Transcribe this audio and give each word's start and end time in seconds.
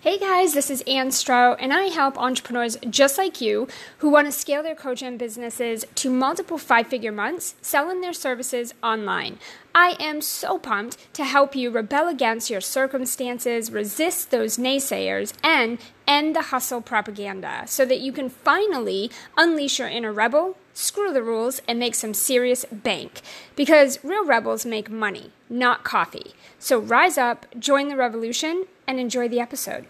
Hey 0.00 0.16
guys, 0.16 0.54
this 0.54 0.70
is 0.70 0.84
Ann 0.86 1.10
Strout, 1.10 1.58
and 1.58 1.74
I 1.74 1.86
help 1.86 2.16
entrepreneurs 2.16 2.76
just 2.88 3.18
like 3.18 3.40
you 3.40 3.66
who 3.98 4.08
want 4.08 4.28
to 4.28 4.32
scale 4.32 4.62
their 4.62 4.76
coaching 4.76 5.18
businesses 5.18 5.84
to 5.96 6.08
multiple 6.08 6.56
five 6.56 6.86
figure 6.86 7.10
months 7.10 7.56
selling 7.62 8.00
their 8.00 8.12
services 8.12 8.74
online. 8.80 9.40
I 9.74 9.96
am 9.98 10.20
so 10.20 10.56
pumped 10.56 11.12
to 11.14 11.24
help 11.24 11.56
you 11.56 11.70
rebel 11.70 12.06
against 12.06 12.48
your 12.48 12.60
circumstances, 12.60 13.72
resist 13.72 14.30
those 14.30 14.56
naysayers, 14.56 15.32
and 15.42 15.78
end 16.06 16.36
the 16.36 16.42
hustle 16.42 16.80
propaganda 16.80 17.64
so 17.66 17.84
that 17.84 17.98
you 17.98 18.12
can 18.12 18.28
finally 18.28 19.10
unleash 19.36 19.80
your 19.80 19.88
inner 19.88 20.12
rebel, 20.12 20.56
screw 20.74 21.12
the 21.12 21.24
rules, 21.24 21.60
and 21.66 21.76
make 21.76 21.96
some 21.96 22.14
serious 22.14 22.64
bank. 22.70 23.20
Because 23.56 23.98
real 24.04 24.24
rebels 24.24 24.64
make 24.64 24.88
money, 24.88 25.32
not 25.50 25.84
coffee. 25.84 26.34
So 26.58 26.78
rise 26.78 27.18
up, 27.18 27.46
join 27.58 27.88
the 27.88 27.96
revolution, 27.96 28.64
and 28.86 28.98
enjoy 28.98 29.28
the 29.28 29.40
episode. 29.40 29.86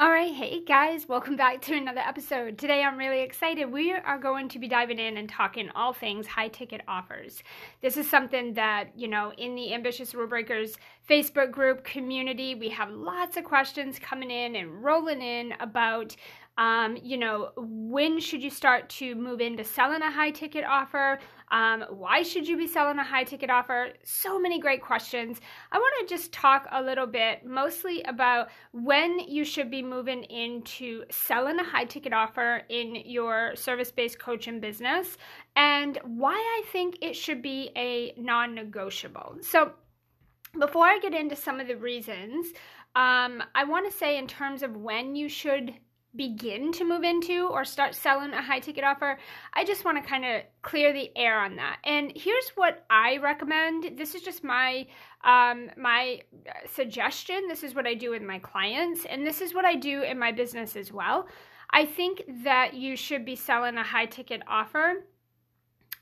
All 0.00 0.10
right, 0.10 0.32
hey 0.32 0.62
guys, 0.64 1.08
welcome 1.08 1.34
back 1.34 1.60
to 1.62 1.76
another 1.76 1.98
episode. 1.98 2.56
Today 2.56 2.84
I'm 2.84 2.96
really 2.96 3.20
excited. 3.20 3.64
We 3.64 3.92
are 3.92 4.16
going 4.16 4.48
to 4.50 4.60
be 4.60 4.68
diving 4.68 5.00
in 5.00 5.16
and 5.16 5.28
talking 5.28 5.70
all 5.74 5.92
things 5.92 6.24
high 6.24 6.46
ticket 6.46 6.82
offers. 6.86 7.42
This 7.82 7.96
is 7.96 8.08
something 8.08 8.54
that, 8.54 8.96
you 8.96 9.08
know, 9.08 9.32
in 9.36 9.56
the 9.56 9.74
Ambitious 9.74 10.14
Rule 10.14 10.28
Breakers 10.28 10.76
Facebook 11.10 11.50
group 11.50 11.82
community, 11.82 12.54
we 12.54 12.68
have 12.68 12.92
lots 12.92 13.36
of 13.36 13.42
questions 13.42 13.98
coming 13.98 14.30
in 14.30 14.54
and 14.54 14.84
rolling 14.84 15.20
in 15.20 15.54
about 15.58 16.14
um, 16.58 16.98
you 17.02 17.16
know, 17.16 17.52
when 17.56 18.18
should 18.18 18.42
you 18.42 18.50
start 18.50 18.88
to 18.88 19.14
move 19.14 19.40
into 19.40 19.62
selling 19.62 20.02
a 20.02 20.10
high 20.10 20.32
ticket 20.32 20.64
offer? 20.64 21.20
Um, 21.50 21.84
why 21.90 22.22
should 22.22 22.46
you 22.46 22.56
be 22.56 22.66
selling 22.66 22.98
a 22.98 23.04
high 23.04 23.24
ticket 23.24 23.50
offer? 23.50 23.90
So 24.04 24.38
many 24.38 24.60
great 24.60 24.82
questions. 24.82 25.40
I 25.72 25.78
want 25.78 26.08
to 26.08 26.14
just 26.14 26.32
talk 26.32 26.66
a 26.70 26.82
little 26.82 27.06
bit 27.06 27.44
mostly 27.44 28.02
about 28.02 28.48
when 28.72 29.18
you 29.20 29.44
should 29.44 29.70
be 29.70 29.82
moving 29.82 30.24
into 30.24 31.04
selling 31.10 31.58
a 31.58 31.64
high 31.64 31.84
ticket 31.84 32.12
offer 32.12 32.62
in 32.68 32.94
your 32.94 33.54
service 33.56 33.90
based 33.90 34.18
coaching 34.18 34.60
business 34.60 35.16
and 35.56 35.98
why 36.04 36.34
I 36.34 36.62
think 36.70 36.98
it 37.02 37.14
should 37.14 37.42
be 37.42 37.70
a 37.76 38.14
non 38.16 38.54
negotiable. 38.54 39.36
So, 39.40 39.72
before 40.58 40.86
I 40.86 40.98
get 40.98 41.14
into 41.14 41.36
some 41.36 41.60
of 41.60 41.68
the 41.68 41.76
reasons, 41.76 42.46
um, 42.96 43.42
I 43.54 43.64
want 43.64 43.90
to 43.90 43.96
say, 43.96 44.18
in 44.18 44.26
terms 44.26 44.62
of 44.62 44.76
when 44.76 45.14
you 45.14 45.28
should 45.28 45.74
begin 46.18 46.72
to 46.72 46.84
move 46.84 47.04
into 47.04 47.46
or 47.46 47.64
start 47.64 47.94
selling 47.94 48.34
a 48.34 48.42
high 48.42 48.58
ticket 48.58 48.84
offer, 48.84 49.18
I 49.54 49.64
just 49.64 49.86
want 49.86 50.02
to 50.02 50.06
kind 50.06 50.26
of 50.26 50.42
clear 50.60 50.92
the 50.92 51.10
air 51.16 51.40
on 51.40 51.56
that. 51.56 51.78
And 51.84 52.12
here's 52.14 52.50
what 52.56 52.84
I 52.90 53.16
recommend. 53.16 53.96
This 53.96 54.14
is 54.14 54.20
just 54.20 54.44
my 54.44 54.86
um, 55.24 55.70
my 55.78 56.20
suggestion. 56.70 57.48
This 57.48 57.62
is 57.62 57.74
what 57.74 57.86
I 57.86 57.94
do 57.94 58.10
with 58.10 58.22
my 58.22 58.38
clients, 58.40 59.06
and 59.06 59.26
this 59.26 59.40
is 59.40 59.54
what 59.54 59.64
I 59.64 59.76
do 59.76 60.02
in 60.02 60.18
my 60.18 60.32
business 60.32 60.76
as 60.76 60.92
well. 60.92 61.26
I 61.70 61.86
think 61.86 62.22
that 62.44 62.74
you 62.74 62.96
should 62.96 63.24
be 63.24 63.36
selling 63.36 63.78
a 63.78 63.82
high 63.82 64.06
ticket 64.06 64.42
offer 64.46 65.04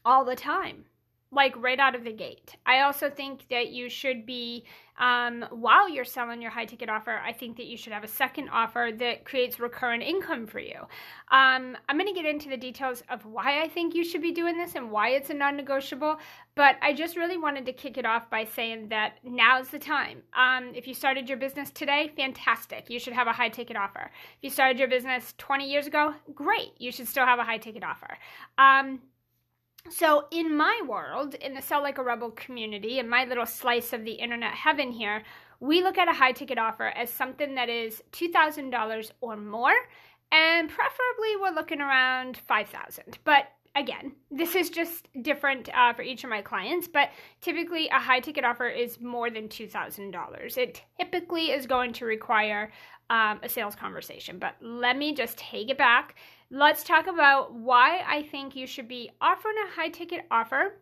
all 0.04 0.24
the 0.24 0.36
time 0.36 0.86
like 1.32 1.54
right 1.56 1.78
out 1.78 1.94
of 1.94 2.04
the 2.04 2.12
gate. 2.12 2.54
I 2.64 2.80
also 2.80 3.10
think 3.10 3.48
that 3.50 3.70
you 3.70 3.90
should 3.90 4.24
be, 4.26 4.64
um, 4.98 5.44
while 5.50 5.88
you're 5.88 6.04
selling 6.04 6.40
your 6.40 6.52
high 6.52 6.64
ticket 6.64 6.88
offer, 6.88 7.20
I 7.24 7.32
think 7.32 7.56
that 7.56 7.66
you 7.66 7.76
should 7.76 7.92
have 7.92 8.04
a 8.04 8.08
second 8.08 8.48
offer 8.50 8.90
that 8.98 9.24
creates 9.24 9.58
recurrent 9.58 10.04
income 10.04 10.46
for 10.46 10.60
you. 10.60 10.78
Um, 11.32 11.76
I'm 11.88 11.98
going 11.98 12.06
to 12.06 12.14
get 12.14 12.26
into 12.26 12.48
the 12.48 12.56
details 12.56 13.02
of 13.10 13.26
why 13.26 13.60
I 13.60 13.68
think 13.68 13.94
you 13.94 14.04
should 14.04 14.22
be 14.22 14.30
doing 14.30 14.56
this 14.56 14.76
and 14.76 14.90
why 14.90 15.10
it's 15.10 15.28
a 15.28 15.34
non 15.34 15.56
negotiable, 15.56 16.18
but 16.54 16.76
I 16.80 16.92
just 16.92 17.16
really 17.16 17.36
wanted 17.36 17.66
to 17.66 17.72
kick 17.72 17.98
it 17.98 18.06
off 18.06 18.30
by 18.30 18.44
saying 18.44 18.88
that 18.90 19.14
now's 19.24 19.68
the 19.68 19.80
time. 19.80 20.22
Um, 20.32 20.72
if 20.74 20.86
you 20.86 20.94
started 20.94 21.28
your 21.28 21.38
business 21.38 21.70
today, 21.70 22.12
fantastic. 22.16 22.88
You 22.88 23.00
should 23.00 23.14
have 23.14 23.26
a 23.26 23.32
high 23.32 23.48
ticket 23.48 23.76
offer. 23.76 24.12
If 24.38 24.44
you 24.44 24.50
started 24.50 24.78
your 24.78 24.88
business 24.88 25.34
20 25.38 25.68
years 25.68 25.88
ago, 25.88 26.14
great. 26.34 26.72
You 26.78 26.92
should 26.92 27.08
still 27.08 27.26
have 27.26 27.40
a 27.40 27.44
high 27.44 27.58
ticket 27.58 27.82
offer. 27.82 28.16
Um, 28.58 29.00
so, 29.90 30.26
in 30.30 30.56
my 30.56 30.80
world, 30.86 31.34
in 31.34 31.54
the 31.54 31.62
Sell 31.62 31.82
Like 31.82 31.98
a 31.98 32.02
Rebel 32.02 32.30
community, 32.32 32.98
in 32.98 33.08
my 33.08 33.24
little 33.24 33.46
slice 33.46 33.92
of 33.92 34.04
the 34.04 34.12
internet 34.12 34.52
heaven 34.52 34.90
here, 34.92 35.22
we 35.60 35.82
look 35.82 35.98
at 35.98 36.08
a 36.08 36.12
high 36.12 36.32
ticket 36.32 36.58
offer 36.58 36.88
as 36.88 37.10
something 37.10 37.54
that 37.54 37.68
is 37.68 38.02
$2,000 38.12 39.10
or 39.20 39.36
more, 39.36 39.74
and 40.32 40.68
preferably 40.68 41.36
we're 41.40 41.54
looking 41.54 41.80
around 41.80 42.36
5000 42.36 43.18
But 43.24 43.48
again, 43.74 44.12
this 44.30 44.54
is 44.54 44.70
just 44.70 45.08
different 45.22 45.68
uh, 45.74 45.92
for 45.92 46.02
each 46.02 46.24
of 46.24 46.30
my 46.30 46.42
clients, 46.42 46.88
but 46.88 47.10
typically 47.40 47.88
a 47.88 47.98
high 47.98 48.20
ticket 48.20 48.44
offer 48.44 48.68
is 48.68 49.00
more 49.00 49.30
than 49.30 49.48
$2,000. 49.48 50.56
It 50.56 50.82
typically 50.98 51.52
is 51.52 51.66
going 51.66 51.92
to 51.94 52.06
require 52.06 52.72
um, 53.10 53.38
a 53.42 53.48
sales 53.48 53.74
conversation. 53.74 54.38
But 54.38 54.56
let 54.60 54.96
me 54.96 55.14
just 55.14 55.38
take 55.38 55.70
it 55.70 55.78
back 55.78 56.16
let's 56.50 56.84
talk 56.84 57.06
about 57.06 57.54
why 57.54 58.02
I 58.06 58.22
think 58.22 58.54
you 58.54 58.66
should 58.66 58.88
be 58.88 59.10
offering 59.20 59.56
a 59.66 59.74
high 59.74 59.88
ticket 59.88 60.26
offer 60.30 60.74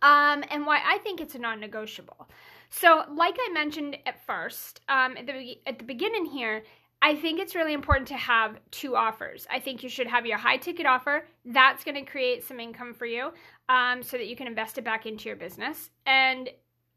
um, 0.00 0.42
and 0.50 0.66
why 0.66 0.80
I 0.84 0.98
think 0.98 1.20
it's 1.20 1.34
a 1.34 1.38
non 1.38 1.60
negotiable. 1.60 2.28
So, 2.70 3.04
like 3.14 3.36
I 3.38 3.52
mentioned 3.52 3.98
at 4.06 4.24
first, 4.26 4.80
um, 4.88 5.16
at, 5.16 5.26
the, 5.26 5.58
at 5.66 5.78
the 5.78 5.84
beginning 5.84 6.24
here, 6.24 6.62
I 7.02 7.16
think 7.16 7.40
it's 7.40 7.54
really 7.54 7.72
important 7.72 8.08
to 8.08 8.16
have 8.16 8.58
two 8.70 8.96
offers. 8.96 9.46
I 9.50 9.58
think 9.58 9.82
you 9.82 9.88
should 9.88 10.06
have 10.06 10.24
your 10.24 10.38
high 10.38 10.56
ticket 10.56 10.86
offer. 10.86 11.26
That's 11.44 11.84
going 11.84 11.96
to 11.96 12.10
create 12.10 12.44
some 12.44 12.60
income 12.60 12.94
for 12.94 13.06
you 13.06 13.32
um, 13.68 14.02
so 14.02 14.16
that 14.16 14.26
you 14.26 14.36
can 14.36 14.46
invest 14.46 14.78
it 14.78 14.84
back 14.84 15.04
into 15.04 15.28
your 15.28 15.36
business. 15.36 15.90
And 16.06 16.48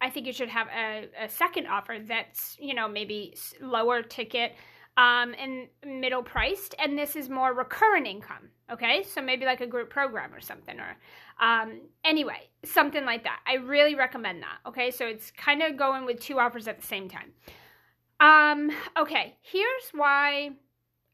I 0.01 0.09
think 0.09 0.27
you 0.27 0.33
should 0.33 0.49
have 0.49 0.67
a, 0.67 1.09
a 1.19 1.27
second 1.27 1.67
offer 1.67 1.97
that's, 2.05 2.55
you 2.59 2.75
know, 2.75 2.87
maybe 2.87 3.35
lower 3.59 4.03
ticket 4.03 4.53
um, 4.97 5.35
and 5.39 5.67
middle 5.85 6.23
priced, 6.23 6.75
and 6.79 6.97
this 6.97 7.15
is 7.15 7.29
more 7.29 7.53
recurrent 7.53 8.07
income. 8.07 8.49
Okay, 8.71 9.03
so 9.03 9.21
maybe 9.21 9.45
like 9.45 9.61
a 9.61 9.67
group 9.67 9.89
program 9.89 10.33
or 10.33 10.41
something, 10.41 10.79
or 10.79 10.97
um, 11.39 11.81
anyway, 12.03 12.49
something 12.63 13.05
like 13.05 13.23
that. 13.23 13.39
I 13.47 13.55
really 13.55 13.95
recommend 13.95 14.41
that. 14.41 14.57
Okay, 14.67 14.91
so 14.91 15.05
it's 15.05 15.31
kind 15.31 15.61
of 15.61 15.77
going 15.77 16.05
with 16.05 16.19
two 16.19 16.39
offers 16.39 16.67
at 16.67 16.79
the 16.79 16.87
same 16.87 17.09
time. 17.09 17.31
Um, 18.19 18.71
okay, 18.97 19.35
here's 19.41 19.89
why 19.91 20.51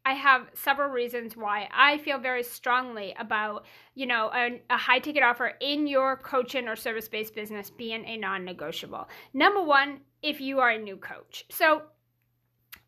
I 0.05 0.13
have 0.13 0.47
several 0.53 0.89
reasons 0.89 1.37
why 1.37 1.67
I 1.71 1.97
feel 1.99 2.17
very 2.17 2.43
strongly 2.43 3.15
about, 3.19 3.65
you 3.93 4.07
know, 4.07 4.31
a, 4.33 4.61
a 4.69 4.77
high 4.77 4.99
ticket 4.99 5.21
offer 5.21 5.53
in 5.59 5.85
your 5.87 6.17
coaching 6.17 6.67
or 6.67 6.75
service 6.75 7.07
based 7.07 7.35
business 7.35 7.69
being 7.69 8.05
a 8.05 8.17
non 8.17 8.43
negotiable. 8.43 9.07
Number 9.33 9.61
one, 9.61 10.01
if 10.23 10.41
you 10.41 10.59
are 10.59 10.71
a 10.71 10.77
new 10.77 10.97
coach. 10.97 11.45
So 11.49 11.83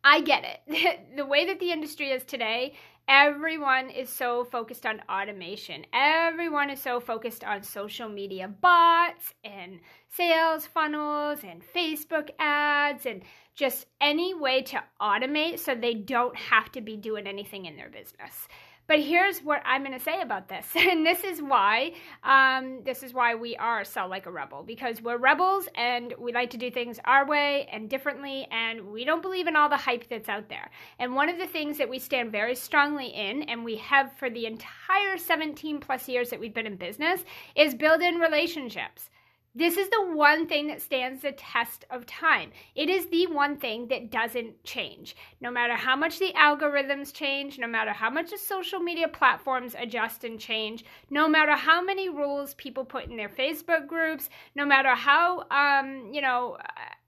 I 0.04 0.20
get 0.20 0.44
it. 0.44 1.00
the 1.16 1.24
way 1.24 1.46
that 1.46 1.58
the 1.58 1.72
industry 1.72 2.10
is 2.10 2.24
today, 2.24 2.74
everyone 3.08 3.88
is 3.88 4.10
so 4.10 4.44
focused 4.44 4.84
on 4.84 5.00
automation. 5.10 5.86
Everyone 5.94 6.68
is 6.68 6.80
so 6.80 7.00
focused 7.00 7.42
on 7.42 7.62
social 7.62 8.10
media 8.10 8.48
bots 8.48 9.32
and 9.42 9.80
sales 10.10 10.66
funnels 10.66 11.38
and 11.42 11.62
Facebook 11.74 12.28
ads 12.38 13.06
and 13.06 13.22
just 13.54 13.86
any 14.00 14.34
way 14.34 14.60
to 14.62 14.82
automate 15.00 15.58
so 15.58 15.74
they 15.74 15.94
don't 15.94 16.36
have 16.36 16.70
to 16.72 16.82
be 16.82 16.96
doing 16.96 17.26
anything 17.26 17.64
in 17.64 17.76
their 17.76 17.88
business. 17.88 18.46
But 18.86 19.00
here's 19.00 19.38
what 19.40 19.62
I'm 19.64 19.82
going 19.82 19.96
to 19.96 20.04
say 20.04 20.20
about 20.20 20.48
this, 20.48 20.66
and 20.76 21.06
this 21.06 21.24
is 21.24 21.40
why 21.40 21.92
um, 22.22 22.82
this 22.84 23.02
is 23.02 23.14
why 23.14 23.34
we 23.34 23.56
are 23.56 23.84
sell 23.84 24.08
like 24.08 24.26
a 24.26 24.30
rebel 24.30 24.62
because 24.62 25.00
we're 25.00 25.16
rebels 25.16 25.68
and 25.74 26.12
we 26.18 26.32
like 26.32 26.50
to 26.50 26.58
do 26.58 26.70
things 26.70 27.00
our 27.04 27.26
way 27.26 27.66
and 27.72 27.88
differently, 27.88 28.46
and 28.50 28.92
we 28.92 29.04
don't 29.04 29.22
believe 29.22 29.46
in 29.46 29.56
all 29.56 29.68
the 29.68 29.76
hype 29.76 30.08
that's 30.08 30.28
out 30.28 30.48
there. 30.48 30.70
And 30.98 31.14
one 31.14 31.28
of 31.28 31.38
the 31.38 31.46
things 31.46 31.78
that 31.78 31.88
we 31.88 31.98
stand 31.98 32.30
very 32.30 32.54
strongly 32.54 33.06
in, 33.06 33.42
and 33.44 33.64
we 33.64 33.76
have 33.76 34.12
for 34.18 34.28
the 34.28 34.46
entire 34.46 35.16
17 35.16 35.80
plus 35.80 36.06
years 36.08 36.28
that 36.30 36.40
we've 36.40 36.54
been 36.54 36.66
in 36.66 36.76
business, 36.76 37.24
is 37.56 37.74
build 37.74 38.02
in 38.02 38.16
relationships. 38.16 39.08
This 39.56 39.76
is 39.76 39.88
the 39.88 40.10
one 40.10 40.48
thing 40.48 40.66
that 40.66 40.82
stands 40.82 41.22
the 41.22 41.30
test 41.30 41.84
of 41.88 42.06
time. 42.06 42.50
It 42.74 42.90
is 42.90 43.06
the 43.06 43.28
one 43.28 43.56
thing 43.56 43.86
that 43.86 44.10
doesn't 44.10 44.64
change. 44.64 45.14
No 45.40 45.48
matter 45.48 45.76
how 45.76 45.94
much 45.94 46.18
the 46.18 46.32
algorithms 46.32 47.12
change, 47.12 47.56
no 47.56 47.68
matter 47.68 47.92
how 47.92 48.10
much 48.10 48.32
the 48.32 48.38
social 48.38 48.80
media 48.80 49.06
platforms 49.06 49.76
adjust 49.78 50.24
and 50.24 50.40
change, 50.40 50.84
no 51.08 51.28
matter 51.28 51.52
how 51.52 51.80
many 51.80 52.08
rules 52.08 52.54
people 52.54 52.84
put 52.84 53.04
in 53.04 53.16
their 53.16 53.28
Facebook 53.28 53.86
groups, 53.86 54.28
no 54.56 54.66
matter 54.66 54.92
how, 54.92 55.44
um, 55.52 56.10
you 56.12 56.20
know, 56.20 56.58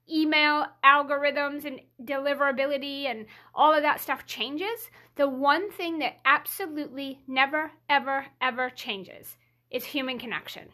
email 0.09 0.67
algorithms 0.85 1.65
and 1.65 1.81
deliverability 2.01 3.07
and 3.11 3.25
all 3.53 3.73
of 3.73 3.83
that 3.83 3.99
stuff 3.99 4.25
changes, 4.25 4.89
the 5.15 5.27
one 5.27 5.69
thing 5.69 5.99
that 5.99 6.19
absolutely 6.23 7.19
never, 7.27 7.71
ever, 7.89 8.27
ever 8.39 8.69
changes 8.69 9.35
is 9.69 9.83
human 9.83 10.17
connection. 10.17 10.69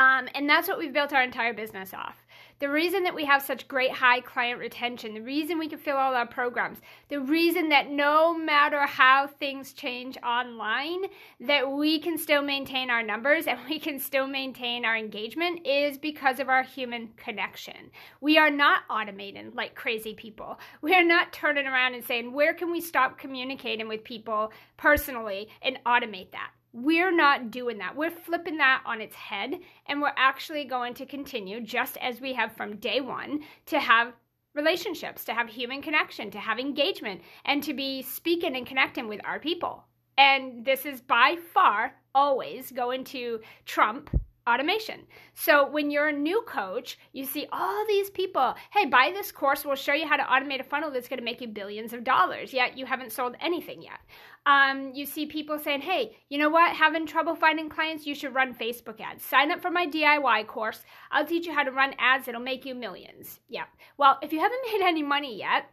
Um, 0.00 0.30
and 0.34 0.48
that's 0.48 0.66
what 0.66 0.78
we've 0.78 0.94
built 0.94 1.12
our 1.12 1.22
entire 1.22 1.52
business 1.52 1.92
off. 1.92 2.24
the 2.58 2.70
reason 2.70 3.02
that 3.04 3.14
we 3.14 3.24
have 3.24 3.42
such 3.42 3.68
great 3.68 3.90
high 3.90 4.20
client 4.20 4.58
retention, 4.58 5.14
the 5.14 5.20
reason 5.20 5.58
we 5.58 5.68
can 5.68 5.78
fill 5.78 5.96
all 5.96 6.14
our 6.14 6.26
programs, 6.26 6.78
the 7.08 7.20
reason 7.20 7.68
that 7.70 7.90
no 7.90 8.34
matter 8.34 8.80
how 8.86 9.26
things 9.26 9.72
change 9.74 10.16
online, 10.18 11.04
that 11.40 11.70
we 11.70 11.98
can 11.98 12.16
still 12.16 12.42
maintain 12.42 12.90
our 12.90 13.02
numbers 13.02 13.46
and 13.46 13.58
we 13.68 13.78
can 13.78 13.98
still 13.98 14.26
maintain 14.26 14.86
our 14.86 14.96
engagement 14.96 15.66
is 15.66 15.98
because 15.98 16.38
of 16.38 16.48
our 16.48 16.62
human 16.62 17.08
connection. 17.16 17.90
We 18.22 18.38
are 18.38 18.50
not 18.50 18.88
automating 18.88 19.54
like 19.54 19.74
crazy 19.74 20.14
people. 20.14 20.58
We 20.80 20.94
are 20.94 21.04
not 21.04 21.32
turning 21.32 21.66
around 21.66 21.94
and 21.94 22.04
saying, 22.04 22.32
where 22.32 22.54
can 22.54 22.70
we 22.70 22.80
stop 22.80 23.18
communicating 23.18 23.88
with 23.88 24.04
people 24.04 24.52
personally 24.78 25.48
and 25.60 25.78
automate 25.84 26.32
that? 26.32 26.52
We're 26.72 27.14
not 27.14 27.50
doing 27.50 27.78
that. 27.78 27.96
We're 27.96 28.10
flipping 28.10 28.58
that 28.58 28.82
on 28.86 29.00
its 29.00 29.16
head, 29.16 29.58
and 29.86 30.00
we're 30.00 30.12
actually 30.16 30.64
going 30.64 30.94
to 30.94 31.06
continue, 31.06 31.60
just 31.60 31.96
as 31.96 32.20
we 32.20 32.32
have 32.34 32.52
from 32.52 32.76
day 32.76 33.00
one, 33.00 33.40
to 33.66 33.80
have 33.80 34.12
relationships, 34.54 35.24
to 35.24 35.34
have 35.34 35.48
human 35.48 35.82
connection, 35.82 36.30
to 36.30 36.38
have 36.38 36.58
engagement, 36.58 37.22
and 37.44 37.62
to 37.62 37.74
be 37.74 38.02
speaking 38.02 38.56
and 38.56 38.66
connecting 38.66 39.08
with 39.08 39.20
our 39.24 39.38
people. 39.38 39.84
And 40.18 40.64
this 40.64 40.86
is 40.86 41.00
by 41.00 41.36
far 41.54 41.94
always 42.14 42.70
going 42.70 43.04
to 43.04 43.40
trump 43.64 44.10
automation. 44.48 45.00
So 45.34 45.68
when 45.68 45.90
you're 45.90 46.08
a 46.08 46.12
new 46.12 46.42
coach, 46.46 46.98
you 47.12 47.24
see 47.24 47.46
all 47.52 47.84
these 47.86 48.10
people, 48.10 48.54
hey, 48.72 48.86
buy 48.86 49.10
this 49.12 49.32
course, 49.32 49.64
we'll 49.64 49.76
show 49.76 49.92
you 49.92 50.06
how 50.06 50.16
to 50.16 50.22
automate 50.22 50.60
a 50.60 50.64
funnel 50.64 50.90
that's 50.90 51.08
going 51.08 51.18
to 51.18 51.24
make 51.24 51.40
you 51.40 51.48
billions 51.48 51.92
of 51.92 52.04
dollars, 52.04 52.52
yet 52.52 52.76
you 52.76 52.86
haven't 52.86 53.12
sold 53.12 53.36
anything 53.40 53.82
yet. 53.82 54.00
Um, 54.46 54.92
you 54.94 55.04
see 55.06 55.26
people 55.26 55.58
saying, 55.58 55.82
hey, 55.82 56.16
you 56.28 56.38
know 56.38 56.48
what, 56.48 56.74
having 56.74 57.06
trouble 57.06 57.34
finding 57.34 57.68
clients, 57.68 58.06
you 58.06 58.14
should 58.14 58.34
run 58.34 58.54
Facebook 58.54 59.00
ads. 59.00 59.24
Sign 59.24 59.50
up 59.50 59.60
for 59.60 59.70
my 59.70 59.86
DIY 59.86 60.46
course. 60.46 60.82
I'll 61.10 61.26
teach 61.26 61.46
you 61.46 61.52
how 61.52 61.62
to 61.62 61.70
run 61.70 61.94
ads 61.98 62.26
that'll 62.26 62.40
make 62.40 62.64
you 62.64 62.74
millions. 62.74 63.40
Yeah. 63.48 63.64
Well, 63.98 64.18
if 64.22 64.32
you 64.32 64.40
haven't 64.40 64.60
made 64.72 64.82
any 64.82 65.02
money 65.02 65.38
yet, 65.38 65.66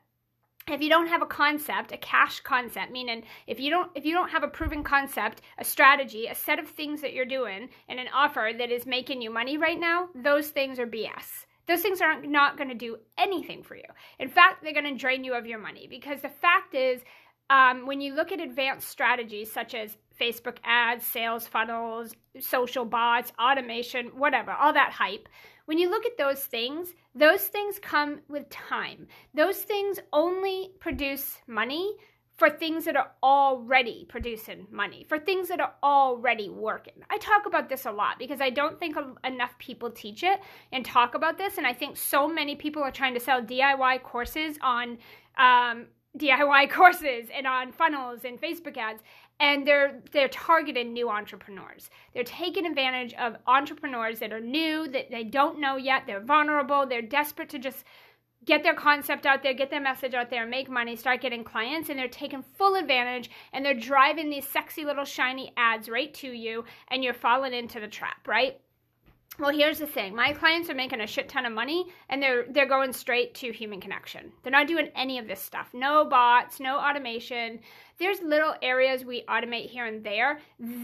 if 0.69 0.81
you 0.81 0.89
don't 0.89 1.07
have 1.07 1.21
a 1.21 1.25
concept 1.25 1.91
a 1.91 1.97
cash 1.97 2.39
concept 2.39 2.91
meaning 2.91 3.23
if 3.45 3.59
you 3.59 3.69
don't 3.69 3.91
if 3.95 4.05
you 4.05 4.13
don't 4.13 4.29
have 4.29 4.43
a 4.43 4.47
proven 4.47 4.83
concept 4.83 5.41
a 5.57 5.63
strategy 5.63 6.27
a 6.27 6.35
set 6.35 6.59
of 6.59 6.67
things 6.67 7.01
that 7.01 7.13
you're 7.13 7.25
doing 7.25 7.69
and 7.89 7.99
an 7.99 8.07
offer 8.13 8.51
that 8.57 8.71
is 8.71 8.85
making 8.85 9.21
you 9.21 9.29
money 9.29 9.57
right 9.57 9.79
now 9.79 10.07
those 10.15 10.49
things 10.49 10.79
are 10.79 10.87
bs 10.87 11.45
those 11.67 11.81
things 11.81 12.01
are 12.01 12.21
not 12.21 12.47
not 12.47 12.57
going 12.57 12.69
to 12.69 12.75
do 12.75 12.97
anything 13.17 13.61
for 13.61 13.75
you. 13.75 13.83
In 14.19 14.29
fact 14.29 14.63
they're 14.63 14.73
going 14.73 14.85
to 14.85 14.95
drain 14.95 15.23
you 15.23 15.33
of 15.33 15.45
your 15.45 15.59
money 15.59 15.87
because 15.89 16.21
the 16.21 16.29
fact 16.29 16.73
is 16.73 17.01
um, 17.49 17.85
when 17.85 17.99
you 17.99 18.13
look 18.13 18.31
at 18.31 18.39
advanced 18.39 18.87
strategies 18.87 19.51
such 19.51 19.73
as 19.73 19.97
facebook 20.19 20.57
ads 20.63 21.05
sales 21.05 21.47
funnels 21.47 22.15
social 22.39 22.85
bots 22.85 23.31
automation 23.39 24.07
whatever 24.07 24.51
all 24.51 24.73
that 24.73 24.91
hype 24.91 25.29
when 25.67 25.77
you 25.77 25.89
look 25.89 26.05
at 26.05 26.17
those 26.17 26.43
things, 26.45 26.93
those 27.13 27.41
things 27.41 27.77
come 27.77 28.21
with 28.29 28.49
time. 28.49 29.05
Those 29.33 29.57
things 29.57 29.99
only 30.13 30.71
produce 30.79 31.39
money 31.45 31.97
for 32.37 32.49
things 32.49 32.85
that 32.85 32.95
are 32.95 33.11
already 33.21 34.05
producing 34.07 34.65
money, 34.71 35.05
for 35.09 35.19
things 35.19 35.49
that 35.49 35.59
are 35.59 35.73
already 35.83 36.49
working. 36.49 36.93
I 37.09 37.17
talk 37.17 37.45
about 37.45 37.67
this 37.67 37.85
a 37.85 37.91
lot 37.91 38.17
because 38.17 38.39
I 38.39 38.49
don't 38.49 38.79
think 38.79 38.95
enough 39.25 39.57
people 39.59 39.91
teach 39.91 40.23
it 40.23 40.39
and 40.71 40.85
talk 40.85 41.15
about 41.15 41.37
this. 41.37 41.57
And 41.57 41.67
I 41.67 41.73
think 41.73 41.97
so 41.97 42.29
many 42.29 42.55
people 42.55 42.81
are 42.81 42.91
trying 42.91 43.15
to 43.15 43.19
sell 43.19 43.41
DIY 43.41 44.03
courses 44.03 44.57
on 44.61 44.99
um, 45.37 45.87
DIY 46.17 46.69
courses 46.71 47.27
and 47.35 47.45
on 47.45 47.73
funnels 47.73 48.21
and 48.23 48.39
Facebook 48.39 48.77
ads 48.77 49.01
and 49.39 49.67
they're 49.67 50.01
they're 50.11 50.27
targeting 50.27 50.93
new 50.93 51.09
entrepreneurs. 51.09 51.89
They're 52.13 52.23
taking 52.23 52.65
advantage 52.65 53.13
of 53.13 53.37
entrepreneurs 53.45 54.19
that 54.19 54.33
are 54.33 54.39
new, 54.39 54.87
that 54.89 55.11
they 55.11 55.23
don't 55.23 55.59
know 55.59 55.77
yet, 55.77 56.03
they're 56.07 56.21
vulnerable, 56.21 56.85
they're 56.85 57.01
desperate 57.01 57.49
to 57.49 57.59
just 57.59 57.83
get 58.45 58.63
their 58.63 58.73
concept 58.73 59.25
out 59.25 59.43
there, 59.43 59.53
get 59.53 59.69
their 59.69 59.81
message 59.81 60.13
out 60.13 60.29
there, 60.29 60.47
make 60.47 60.69
money, 60.69 60.95
start 60.95 61.21
getting 61.21 61.43
clients, 61.43 61.89
and 61.89 61.99
they're 61.99 62.07
taking 62.07 62.41
full 62.41 62.75
advantage 62.75 63.29
and 63.51 63.63
they're 63.63 63.73
driving 63.73 64.29
these 64.29 64.47
sexy 64.47 64.85
little 64.85 65.05
shiny 65.05 65.51
ads 65.57 65.89
right 65.89 66.13
to 66.13 66.31
you 66.31 66.63
and 66.87 67.03
you're 67.03 67.13
falling 67.13 67.53
into 67.53 67.79
the 67.79 67.87
trap, 67.87 68.27
right? 68.27 68.59
Well, 69.39 69.51
here's 69.51 69.77
the 69.77 69.85
thing. 69.85 70.15
My 70.15 70.33
clients 70.33 70.67
are 70.71 70.73
making 70.73 70.99
a 70.99 71.05
shit 71.05 71.29
ton 71.29 71.45
of 71.45 71.53
money 71.53 71.85
and 72.09 72.21
they're 72.21 72.47
they're 72.49 72.65
going 72.65 72.91
straight 72.91 73.35
to 73.35 73.51
human 73.51 73.79
connection. 73.79 74.31
They're 74.41 74.51
not 74.51 74.67
doing 74.67 74.89
any 74.95 75.19
of 75.19 75.27
this 75.27 75.39
stuff. 75.39 75.69
No 75.73 76.05
bots, 76.05 76.59
no 76.59 76.77
automation. 76.77 77.59
There's 77.99 78.19
little 78.21 78.55
areas 78.63 79.05
we 79.05 79.23
automate 79.27 79.69
here 79.69 79.85
and 79.85 80.03
there 80.03 80.39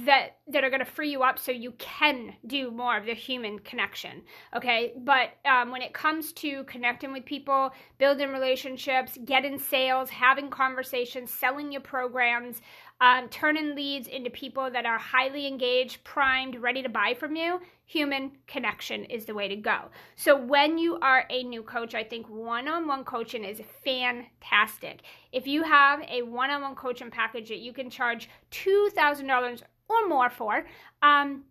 that 0.05 0.37
that 0.47 0.63
are 0.63 0.69
going 0.69 0.85
to 0.85 0.85
free 0.85 1.09
you 1.09 1.23
up 1.23 1.39
so 1.39 1.51
you 1.51 1.71
can 1.79 2.35
do 2.45 2.69
more 2.69 2.95
of 2.95 3.07
the 3.07 3.15
human 3.15 3.57
connection. 3.57 4.21
Okay? 4.55 4.93
But 4.97 5.31
um, 5.45 5.71
when 5.71 5.81
it 5.81 5.93
comes 5.93 6.31
to 6.33 6.63
connecting 6.65 7.11
with 7.11 7.25
people, 7.25 7.71
building 7.97 8.29
relationships, 8.29 9.17
getting 9.25 9.57
sales, 9.57 10.11
having 10.11 10.51
conversations, 10.51 11.31
selling 11.31 11.71
your 11.71 11.81
programs, 11.81 12.61
um, 13.01 13.27
turning 13.29 13.75
leads 13.75 14.07
into 14.07 14.29
people 14.29 14.69
that 14.71 14.85
are 14.85 14.97
highly 14.97 15.45
engaged, 15.45 16.03
primed, 16.03 16.55
ready 16.55 16.81
to 16.83 16.89
buy 16.89 17.13
from 17.13 17.35
you, 17.35 17.59
human 17.85 18.31
connection 18.47 19.03
is 19.05 19.25
the 19.25 19.33
way 19.33 19.47
to 19.47 19.55
go. 19.55 19.89
So, 20.15 20.39
when 20.39 20.77
you 20.77 20.97
are 20.99 21.25
a 21.29 21.43
new 21.43 21.63
coach, 21.63 21.95
I 21.95 22.03
think 22.03 22.29
one 22.29 22.67
on 22.67 22.87
one 22.87 23.03
coaching 23.03 23.43
is 23.43 23.61
fantastic. 23.83 25.01
If 25.31 25.47
you 25.47 25.63
have 25.63 26.01
a 26.09 26.21
one 26.21 26.49
on 26.49 26.61
one 26.61 26.75
coaching 26.75 27.11
package 27.11 27.49
that 27.49 27.59
you 27.59 27.73
can 27.73 27.89
charge 27.89 28.29
$2,000 28.51 29.63
or 29.89 30.07
more 30.07 30.29
for, 30.29 30.65
um, 31.01 31.43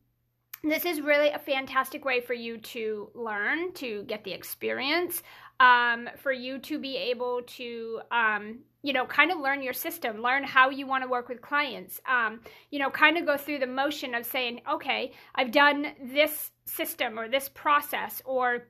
this 0.65 0.85
is 0.85 1.01
really 1.01 1.29
a 1.29 1.39
fantastic 1.39 2.05
way 2.05 2.21
for 2.21 2.35
you 2.35 2.59
to 2.59 3.11
learn, 3.15 3.73
to 3.75 4.05
get 4.05 4.23
the 4.25 4.33
experience, 4.33 5.23
um, 5.59 6.09
for 6.17 6.33
you 6.33 6.59
to 6.61 6.79
be 6.79 6.97
able 6.97 7.43
to 7.43 8.01
um, 8.11 8.61
you 8.83 8.93
know, 8.93 9.07
kind 9.07 9.31
of 9.31 9.39
learn 9.39 9.63
your 9.63 9.73
system, 9.73 10.21
learn 10.21 10.43
how 10.45 10.71
you 10.71 10.87
want 10.87 11.05
to 11.05 11.09
work 11.09 11.29
with 11.29 11.41
clients. 11.41 12.01
Um, 12.07 12.41
you 12.71 12.79
know, 12.79 12.91
kind 12.91 13.17
of 13.17 13.25
go 13.25 13.37
through 13.37 13.61
the 13.61 13.67
motion 13.67 14.15
of 14.15 14.27
saying, 14.27 14.61
okay, 14.71 15.13
I've 15.35 15.53
done 15.53 15.93
this 16.03 16.51
system 16.65 17.19
or 17.19 17.29
this 17.29 17.49
process 17.49 18.21
or, 18.25 18.67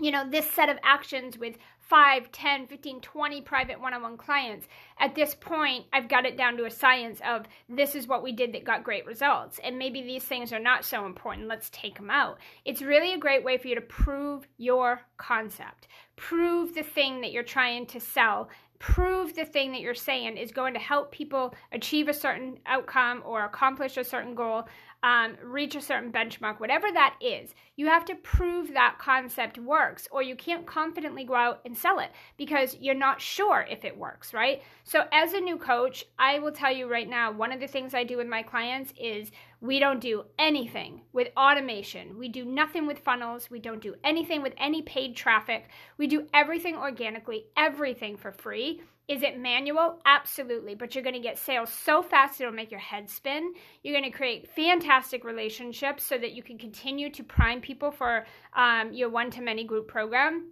you 0.00 0.10
know, 0.10 0.28
this 0.28 0.50
set 0.50 0.68
of 0.68 0.78
actions 0.82 1.38
with 1.38 1.56
5, 1.88 2.32
10, 2.32 2.66
15, 2.66 3.00
20 3.00 3.40
private 3.42 3.80
one 3.80 3.94
on 3.94 4.02
one 4.02 4.16
clients. 4.16 4.66
At 4.98 5.14
this 5.14 5.36
point, 5.36 5.84
I've 5.92 6.08
got 6.08 6.26
it 6.26 6.36
down 6.36 6.56
to 6.56 6.64
a 6.64 6.70
science 6.70 7.20
of 7.24 7.46
this 7.68 7.94
is 7.94 8.08
what 8.08 8.24
we 8.24 8.32
did 8.32 8.52
that 8.54 8.64
got 8.64 8.82
great 8.82 9.06
results. 9.06 9.60
And 9.62 9.78
maybe 9.78 10.02
these 10.02 10.24
things 10.24 10.52
are 10.52 10.58
not 10.58 10.84
so 10.84 11.06
important. 11.06 11.46
Let's 11.46 11.70
take 11.70 11.94
them 11.94 12.10
out. 12.10 12.38
It's 12.64 12.82
really 12.82 13.14
a 13.14 13.18
great 13.18 13.44
way 13.44 13.56
for 13.56 13.68
you 13.68 13.76
to 13.76 13.80
prove 13.80 14.48
your 14.56 15.00
concept, 15.16 15.86
prove 16.16 16.74
the 16.74 16.82
thing 16.82 17.20
that 17.20 17.30
you're 17.30 17.44
trying 17.44 17.86
to 17.86 18.00
sell 18.00 18.48
prove 18.78 19.34
the 19.34 19.44
thing 19.44 19.72
that 19.72 19.80
you're 19.80 19.94
saying 19.94 20.36
is 20.36 20.52
going 20.52 20.74
to 20.74 20.80
help 20.80 21.12
people 21.12 21.54
achieve 21.72 22.08
a 22.08 22.14
certain 22.14 22.58
outcome 22.66 23.22
or 23.24 23.44
accomplish 23.44 23.96
a 23.96 24.04
certain 24.04 24.34
goal, 24.34 24.68
um, 25.02 25.36
reach 25.42 25.74
a 25.74 25.80
certain 25.80 26.10
benchmark, 26.10 26.58
whatever 26.58 26.88
that 26.92 27.16
is, 27.20 27.54
you 27.76 27.86
have 27.86 28.04
to 28.06 28.14
prove 28.14 28.72
that 28.72 28.96
concept 28.98 29.58
works, 29.58 30.08
or 30.10 30.22
you 30.22 30.34
can't 30.34 30.66
confidently 30.66 31.24
go 31.24 31.34
out 31.34 31.60
and 31.64 31.76
sell 31.76 31.98
it 31.98 32.10
because 32.36 32.76
you're 32.80 32.94
not 32.94 33.20
sure 33.20 33.66
if 33.70 33.84
it 33.84 33.96
works, 33.96 34.32
right? 34.32 34.62
So, 34.84 35.04
as 35.12 35.32
a 35.32 35.40
new 35.40 35.58
coach, 35.58 36.04
I 36.18 36.38
will 36.38 36.52
tell 36.52 36.72
you 36.72 36.90
right 36.90 37.08
now 37.08 37.30
one 37.30 37.52
of 37.52 37.60
the 37.60 37.66
things 37.66 37.94
I 37.94 38.04
do 38.04 38.16
with 38.16 38.26
my 38.26 38.42
clients 38.42 38.92
is 38.98 39.30
we 39.60 39.78
don't 39.78 40.00
do 40.00 40.24
anything 40.38 41.02
with 41.12 41.28
automation. 41.36 42.18
We 42.18 42.28
do 42.28 42.44
nothing 42.44 42.86
with 42.86 42.98
funnels. 42.98 43.50
We 43.50 43.58
don't 43.58 43.82
do 43.82 43.94
anything 44.04 44.42
with 44.42 44.54
any 44.58 44.82
paid 44.82 45.16
traffic. 45.16 45.68
We 45.98 46.06
do 46.06 46.26
everything 46.34 46.76
organically, 46.76 47.46
everything 47.56 48.16
for 48.16 48.32
free. 48.32 48.82
Is 49.08 49.22
it 49.22 49.38
manual? 49.38 50.00
Absolutely. 50.04 50.74
But 50.74 50.94
you're 50.94 51.04
going 51.04 51.14
to 51.14 51.20
get 51.20 51.38
sales 51.38 51.72
so 51.72 52.02
fast 52.02 52.40
it'll 52.40 52.52
make 52.52 52.72
your 52.72 52.80
head 52.80 53.08
spin. 53.08 53.54
You're 53.82 53.94
going 53.94 54.10
to 54.10 54.16
create 54.16 54.50
fantastic 54.50 55.22
relationships 55.24 56.04
so 56.04 56.18
that 56.18 56.32
you 56.32 56.42
can 56.42 56.58
continue 56.58 57.10
to 57.10 57.22
prime 57.22 57.60
people 57.60 57.92
for 57.92 58.26
um, 58.54 58.92
your 58.92 59.08
one 59.08 59.30
to 59.30 59.42
many 59.42 59.62
group 59.62 59.86
program. 59.86 60.50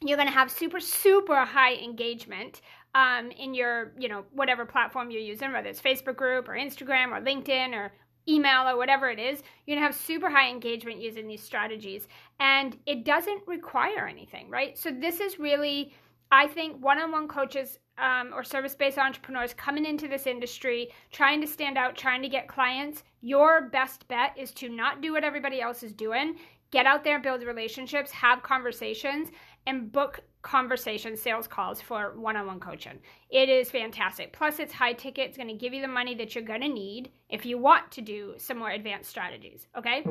You're 0.00 0.16
going 0.16 0.28
to 0.28 0.34
have 0.34 0.50
super, 0.50 0.78
super 0.80 1.44
high 1.44 1.74
engagement 1.74 2.60
um, 2.94 3.30
in 3.32 3.54
your, 3.54 3.92
you 3.98 4.08
know, 4.08 4.24
whatever 4.32 4.64
platform 4.64 5.10
you're 5.10 5.20
using, 5.20 5.52
whether 5.52 5.68
it's 5.68 5.80
Facebook 5.80 6.16
group 6.16 6.48
or 6.48 6.52
Instagram 6.52 7.10
or 7.10 7.24
LinkedIn 7.24 7.72
or 7.72 7.92
email 8.28 8.68
or 8.68 8.76
whatever 8.76 9.10
it 9.10 9.18
is, 9.18 9.42
you're 9.66 9.76
gonna 9.76 9.86
have 9.86 9.96
super 9.96 10.30
high 10.30 10.48
engagement 10.48 11.00
using 11.00 11.26
these 11.26 11.42
strategies. 11.42 12.06
And 12.38 12.76
it 12.86 13.04
doesn't 13.04 13.42
require 13.46 14.06
anything, 14.06 14.48
right? 14.48 14.78
So, 14.78 14.90
this 14.90 15.20
is 15.20 15.38
really, 15.38 15.94
I 16.32 16.46
think, 16.46 16.82
one 16.82 16.98
on 16.98 17.12
one 17.12 17.28
coaches 17.28 17.78
um, 17.98 18.32
or 18.34 18.42
service 18.42 18.74
based 18.74 18.96
entrepreneurs 18.96 19.52
coming 19.52 19.84
into 19.84 20.08
this 20.08 20.26
industry, 20.26 20.88
trying 21.12 21.42
to 21.42 21.46
stand 21.46 21.76
out, 21.76 21.94
trying 21.94 22.22
to 22.22 22.28
get 22.28 22.48
clients. 22.48 23.04
Your 23.20 23.68
best 23.68 24.08
bet 24.08 24.32
is 24.36 24.50
to 24.52 24.70
not 24.70 25.02
do 25.02 25.12
what 25.12 25.24
everybody 25.24 25.60
else 25.60 25.82
is 25.82 25.92
doing. 25.92 26.36
Get 26.70 26.86
out 26.86 27.04
there, 27.04 27.20
build 27.20 27.42
relationships, 27.42 28.10
have 28.12 28.42
conversations, 28.42 29.28
and 29.66 29.92
book 29.92 30.20
conversation 30.40 31.18
sales 31.18 31.46
calls 31.46 31.82
for 31.82 32.18
one-on-one 32.18 32.60
coaching. 32.60 32.98
It 33.28 33.50
is 33.50 33.70
fantastic. 33.70 34.32
Plus 34.32 34.58
it's 34.58 34.72
high 34.72 34.94
ticket. 34.94 35.28
It's 35.28 35.36
going 35.36 35.50
to 35.50 35.54
give 35.54 35.74
you 35.74 35.82
the 35.82 35.86
money 35.86 36.14
that 36.14 36.34
you're 36.34 36.44
going 36.44 36.62
to 36.62 36.68
need 36.68 37.10
if 37.28 37.44
you 37.44 37.58
want 37.58 37.92
to 37.92 38.00
do 38.00 38.34
some 38.38 38.58
more 38.58 38.70
advanced 38.70 39.10
strategies, 39.10 39.66
okay? 39.76 40.02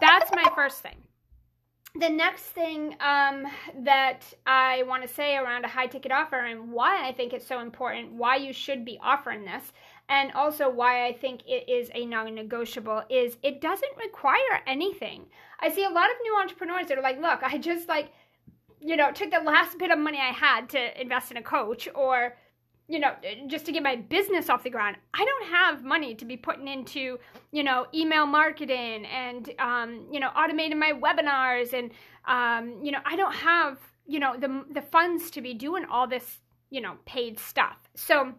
That's 0.00 0.32
my 0.32 0.50
first 0.56 0.80
thing. 0.80 0.96
The 1.96 2.08
next 2.08 2.42
thing 2.42 2.96
um, 3.00 3.46
that 3.84 4.22
I 4.46 4.82
want 4.82 5.02
to 5.02 5.08
say 5.08 5.36
around 5.36 5.64
a 5.64 5.68
high 5.68 5.86
ticket 5.86 6.10
offer 6.10 6.38
and 6.38 6.72
why 6.72 7.06
I 7.06 7.12
think 7.12 7.32
it's 7.32 7.46
so 7.46 7.60
important, 7.60 8.12
why 8.12 8.36
you 8.36 8.52
should 8.52 8.84
be 8.84 8.98
offering 9.00 9.44
this, 9.44 9.72
and 10.08 10.32
also 10.32 10.68
why 10.68 11.06
I 11.06 11.12
think 11.12 11.42
it 11.46 11.68
is 11.68 11.90
a 11.94 12.04
non 12.04 12.34
negotiable 12.34 13.02
is 13.08 13.36
it 13.42 13.60
doesn't 13.60 13.96
require 13.96 14.62
anything. 14.66 15.26
I 15.60 15.70
see 15.70 15.84
a 15.84 15.90
lot 15.90 16.10
of 16.10 16.16
new 16.22 16.36
entrepreneurs 16.40 16.88
that 16.88 16.98
are 16.98 17.02
like, 17.02 17.20
look, 17.20 17.42
I 17.42 17.58
just 17.58 17.88
like, 17.88 18.12
you 18.80 18.96
know, 18.96 19.12
took 19.12 19.30
the 19.30 19.38
last 19.38 19.78
bit 19.78 19.92
of 19.92 19.98
money 19.98 20.18
I 20.18 20.32
had 20.32 20.68
to 20.70 21.00
invest 21.00 21.30
in 21.30 21.36
a 21.36 21.42
coach 21.42 21.88
or 21.94 22.36
you 22.86 22.98
know, 22.98 23.12
just 23.46 23.64
to 23.66 23.72
get 23.72 23.82
my 23.82 23.96
business 23.96 24.50
off 24.50 24.62
the 24.62 24.70
ground. 24.70 24.96
I 25.14 25.24
don't 25.24 25.48
have 25.48 25.84
money 25.84 26.14
to 26.16 26.24
be 26.24 26.36
putting 26.36 26.68
into, 26.68 27.18
you 27.50 27.62
know, 27.62 27.86
email 27.94 28.26
marketing 28.26 29.06
and, 29.06 29.50
um, 29.58 30.06
you 30.12 30.20
know, 30.20 30.30
automating 30.36 30.78
my 30.78 30.92
webinars. 30.92 31.72
And, 31.72 31.92
um, 32.26 32.84
you 32.84 32.92
know, 32.92 32.98
I 33.06 33.16
don't 33.16 33.34
have, 33.34 33.78
you 34.06 34.18
know, 34.18 34.36
the, 34.38 34.64
the 34.70 34.82
funds 34.82 35.30
to 35.30 35.40
be 35.40 35.54
doing 35.54 35.86
all 35.90 36.06
this, 36.06 36.40
you 36.68 36.82
know, 36.82 36.96
paid 37.06 37.38
stuff. 37.38 37.78
So 37.94 38.34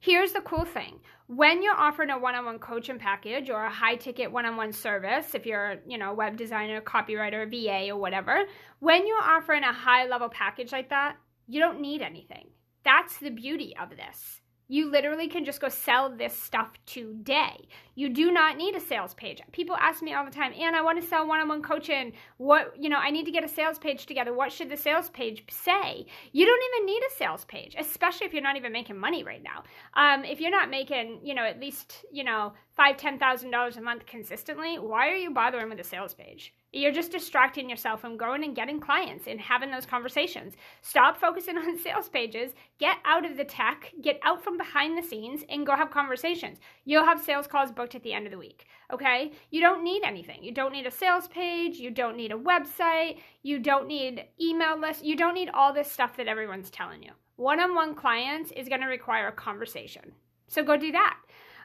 here's 0.00 0.32
the 0.32 0.40
cool 0.40 0.64
thing. 0.64 0.98
When 1.26 1.62
you're 1.62 1.76
offering 1.76 2.08
a 2.08 2.18
one-on-one 2.18 2.60
coaching 2.60 2.98
package 2.98 3.50
or 3.50 3.62
a 3.62 3.70
high-ticket 3.70 4.32
one-on-one 4.32 4.72
service, 4.72 5.34
if 5.34 5.44
you're, 5.44 5.76
you 5.86 5.98
know, 5.98 6.12
a 6.12 6.14
web 6.14 6.38
designer, 6.38 6.80
copywriter, 6.80 7.42
a 7.42 7.46
VA 7.46 7.92
or 7.92 7.98
whatever, 7.98 8.44
when 8.78 9.06
you're 9.06 9.22
offering 9.22 9.64
a 9.64 9.72
high-level 9.74 10.30
package 10.30 10.72
like 10.72 10.88
that, 10.88 11.16
you 11.46 11.60
don't 11.60 11.82
need 11.82 12.00
anything 12.00 12.46
that's 12.88 13.18
the 13.18 13.30
beauty 13.30 13.74
of 13.78 13.90
this. 13.90 14.40
You 14.66 14.90
literally 14.90 15.28
can 15.28 15.44
just 15.44 15.60
go 15.60 15.68
sell 15.68 16.08
this 16.08 16.34
stuff 16.34 16.70
today. 16.86 17.68
You 17.98 18.08
do 18.08 18.30
not 18.30 18.56
need 18.56 18.76
a 18.76 18.80
sales 18.80 19.12
page. 19.14 19.42
People 19.50 19.74
ask 19.74 20.04
me 20.04 20.14
all 20.14 20.24
the 20.24 20.30
time, 20.30 20.52
and 20.56 20.76
I 20.76 20.82
want 20.82 21.02
to 21.02 21.08
sell 21.08 21.26
one-on-one 21.26 21.62
coaching. 21.62 22.12
What, 22.36 22.72
you 22.80 22.88
know, 22.88 22.98
I 22.98 23.10
need 23.10 23.24
to 23.24 23.32
get 23.32 23.42
a 23.42 23.48
sales 23.48 23.76
page 23.76 24.06
together. 24.06 24.32
What 24.32 24.52
should 24.52 24.68
the 24.68 24.76
sales 24.76 25.08
page 25.08 25.42
say? 25.50 26.06
You 26.30 26.46
don't 26.46 26.62
even 26.76 26.86
need 26.86 27.02
a 27.02 27.16
sales 27.16 27.44
page, 27.46 27.74
especially 27.76 28.28
if 28.28 28.32
you're 28.32 28.40
not 28.40 28.54
even 28.54 28.70
making 28.70 29.00
money 29.00 29.24
right 29.24 29.42
now. 29.42 29.64
Um, 29.94 30.24
if 30.24 30.40
you're 30.40 30.52
not 30.52 30.70
making, 30.70 31.22
you 31.24 31.34
know, 31.34 31.42
at 31.42 31.58
least, 31.58 32.04
you 32.12 32.22
know, 32.22 32.52
five, 32.76 32.96
ten 32.96 33.18
thousand 33.18 33.50
dollars 33.50 33.76
a 33.76 33.80
month 33.80 34.06
consistently, 34.06 34.78
why 34.78 35.08
are 35.08 35.16
you 35.16 35.32
bothering 35.32 35.68
with 35.68 35.80
a 35.80 35.84
sales 35.84 36.14
page? 36.14 36.54
You're 36.72 36.92
just 36.92 37.12
distracting 37.12 37.70
yourself 37.70 38.02
from 38.02 38.18
going 38.18 38.44
and 38.44 38.54
getting 38.54 38.78
clients 38.78 39.26
and 39.26 39.40
having 39.40 39.70
those 39.70 39.86
conversations. 39.86 40.54
Stop 40.82 41.16
focusing 41.16 41.56
on 41.58 41.78
sales 41.78 42.08
pages, 42.08 42.52
get 42.78 42.98
out 43.04 43.24
of 43.24 43.36
the 43.36 43.44
tech, 43.44 43.92
get 44.02 44.20
out 44.22 44.44
from 44.44 44.58
behind 44.58 44.96
the 44.96 45.06
scenes, 45.06 45.44
and 45.48 45.66
go 45.66 45.74
have 45.74 45.90
conversations. 45.90 46.58
You'll 46.84 47.06
have 47.06 47.20
sales 47.20 47.46
calls 47.46 47.72
booked 47.72 47.87
at 47.94 48.02
the 48.02 48.12
end 48.12 48.26
of 48.26 48.32
the 48.32 48.38
week. 48.38 48.66
Okay? 48.92 49.32
You 49.50 49.60
don't 49.60 49.84
need 49.84 50.02
anything. 50.04 50.42
You 50.42 50.52
don't 50.52 50.72
need 50.72 50.86
a 50.86 50.90
sales 50.90 51.28
page. 51.28 51.76
You 51.76 51.90
don't 51.90 52.16
need 52.16 52.32
a 52.32 52.38
website. 52.38 53.18
You 53.42 53.58
don't 53.58 53.86
need 53.86 54.24
email 54.40 54.78
lists. 54.78 55.02
You 55.02 55.16
don't 55.16 55.34
need 55.34 55.50
all 55.50 55.72
this 55.72 55.90
stuff 55.90 56.16
that 56.16 56.28
everyone's 56.28 56.70
telling 56.70 57.02
you. 57.02 57.12
One 57.36 57.60
on 57.60 57.74
one 57.74 57.94
clients 57.94 58.52
is 58.52 58.68
going 58.68 58.80
to 58.80 58.86
require 58.86 59.28
a 59.28 59.32
conversation. 59.32 60.12
So 60.48 60.64
go 60.64 60.76
do 60.76 60.92
that. 60.92 61.16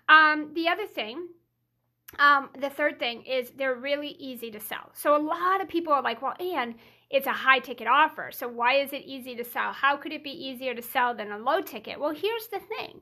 Um, 0.09 0.51
the 0.53 0.67
other 0.67 0.85
thing 0.85 1.27
um, 2.19 2.49
the 2.59 2.69
third 2.69 2.99
thing 2.99 3.23
is 3.25 3.51
they're 3.51 3.75
really 3.75 4.15
easy 4.19 4.51
to 4.51 4.59
sell. 4.59 4.91
So 4.93 5.15
a 5.15 5.21
lot 5.21 5.61
of 5.61 5.67
people 5.67 5.93
are 5.93 6.01
like, 6.01 6.21
well, 6.21 6.35
Anne, 6.39 6.75
it's 7.09 7.27
a 7.27 7.31
high 7.31 7.59
ticket 7.59 7.87
offer. 7.87 8.31
So 8.31 8.47
why 8.47 8.75
is 8.75 8.93
it 8.93 9.03
easy 9.03 9.35
to 9.35 9.43
sell? 9.43 9.73
How 9.73 9.97
could 9.97 10.11
it 10.11 10.23
be 10.23 10.31
easier 10.31 10.73
to 10.73 10.81
sell 10.81 11.15
than 11.15 11.31
a 11.31 11.37
low 11.37 11.61
ticket? 11.61 11.99
Well, 11.99 12.13
here's 12.13 12.47
the 12.47 12.59
thing. 12.59 13.01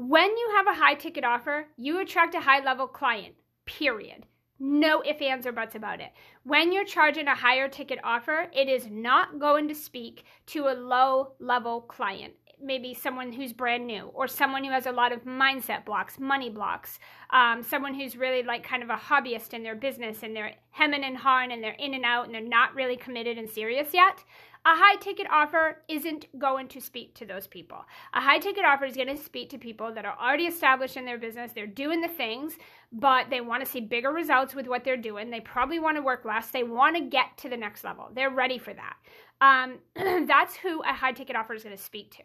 When 0.00 0.34
you 0.34 0.52
have 0.56 0.66
a 0.66 0.78
high 0.78 0.94
ticket 0.94 1.24
offer, 1.24 1.66
you 1.76 2.00
attract 2.00 2.34
a 2.34 2.40
high 2.40 2.64
level 2.64 2.86
client, 2.86 3.34
period. 3.66 4.24
No 4.58 5.02
ifs, 5.04 5.20
ands, 5.20 5.46
or 5.46 5.52
buts 5.52 5.74
about 5.74 6.00
it. 6.00 6.12
When 6.42 6.72
you're 6.72 6.86
charging 6.86 7.26
a 7.26 7.34
higher 7.34 7.68
ticket 7.68 7.98
offer, 8.02 8.46
it 8.54 8.66
is 8.66 8.86
not 8.90 9.38
going 9.38 9.68
to 9.68 9.74
speak 9.74 10.24
to 10.46 10.68
a 10.68 10.72
low 10.72 11.32
level 11.38 11.82
client 11.82 12.32
maybe 12.62 12.94
someone 12.94 13.32
who's 13.32 13.52
brand 13.52 13.86
new 13.86 14.10
or 14.14 14.28
someone 14.28 14.64
who 14.64 14.70
has 14.70 14.86
a 14.86 14.92
lot 14.92 15.12
of 15.12 15.24
mindset 15.24 15.84
blocks, 15.84 16.18
money 16.18 16.50
blocks, 16.50 16.98
um, 17.30 17.62
someone 17.62 17.94
who's 17.94 18.16
really 18.16 18.42
like 18.42 18.62
kind 18.62 18.82
of 18.82 18.90
a 18.90 18.96
hobbyist 18.96 19.54
in 19.54 19.62
their 19.62 19.74
business 19.74 20.22
and 20.22 20.36
they're 20.36 20.54
hemming 20.70 21.04
and 21.04 21.16
hawing 21.16 21.52
and 21.52 21.62
they're 21.62 21.72
in 21.72 21.94
and 21.94 22.04
out 22.04 22.26
and 22.26 22.34
they're 22.34 22.42
not 22.42 22.74
really 22.74 22.96
committed 22.96 23.38
and 23.38 23.48
serious 23.48 23.88
yet. 23.92 24.22
A 24.66 24.76
high 24.76 24.96
ticket 24.96 25.26
offer 25.30 25.82
isn't 25.88 26.26
going 26.38 26.68
to 26.68 26.82
speak 26.82 27.14
to 27.14 27.24
those 27.24 27.46
people. 27.46 27.78
A 28.12 28.20
high 28.20 28.38
ticket 28.38 28.64
offer 28.64 28.84
is 28.84 28.94
going 28.94 29.08
to 29.08 29.16
speak 29.16 29.48
to 29.50 29.58
people 29.58 29.94
that 29.94 30.04
are 30.04 30.16
already 30.20 30.44
established 30.44 30.98
in 30.98 31.06
their 31.06 31.16
business. 31.16 31.52
They're 31.52 31.66
doing 31.66 32.02
the 32.02 32.08
things, 32.08 32.54
but 32.92 33.30
they 33.30 33.40
want 33.40 33.64
to 33.64 33.70
see 33.70 33.80
bigger 33.80 34.10
results 34.10 34.54
with 34.54 34.66
what 34.66 34.84
they're 34.84 34.98
doing. 34.98 35.30
They 35.30 35.40
probably 35.40 35.78
want 35.78 35.96
to 35.96 36.02
work 36.02 36.26
less. 36.26 36.50
They 36.50 36.62
want 36.62 36.94
to 36.96 37.02
get 37.02 37.38
to 37.38 37.48
the 37.48 37.56
next 37.56 37.84
level. 37.84 38.10
They're 38.14 38.28
ready 38.28 38.58
for 38.58 38.74
that. 38.74 38.96
Um, 39.40 39.78
that's 40.26 40.56
who 40.56 40.82
a 40.82 40.92
high 40.92 41.12
ticket 41.12 41.36
offer 41.36 41.54
is 41.54 41.62
going 41.62 41.76
to 41.76 41.82
speak 41.82 42.10
to. 42.16 42.24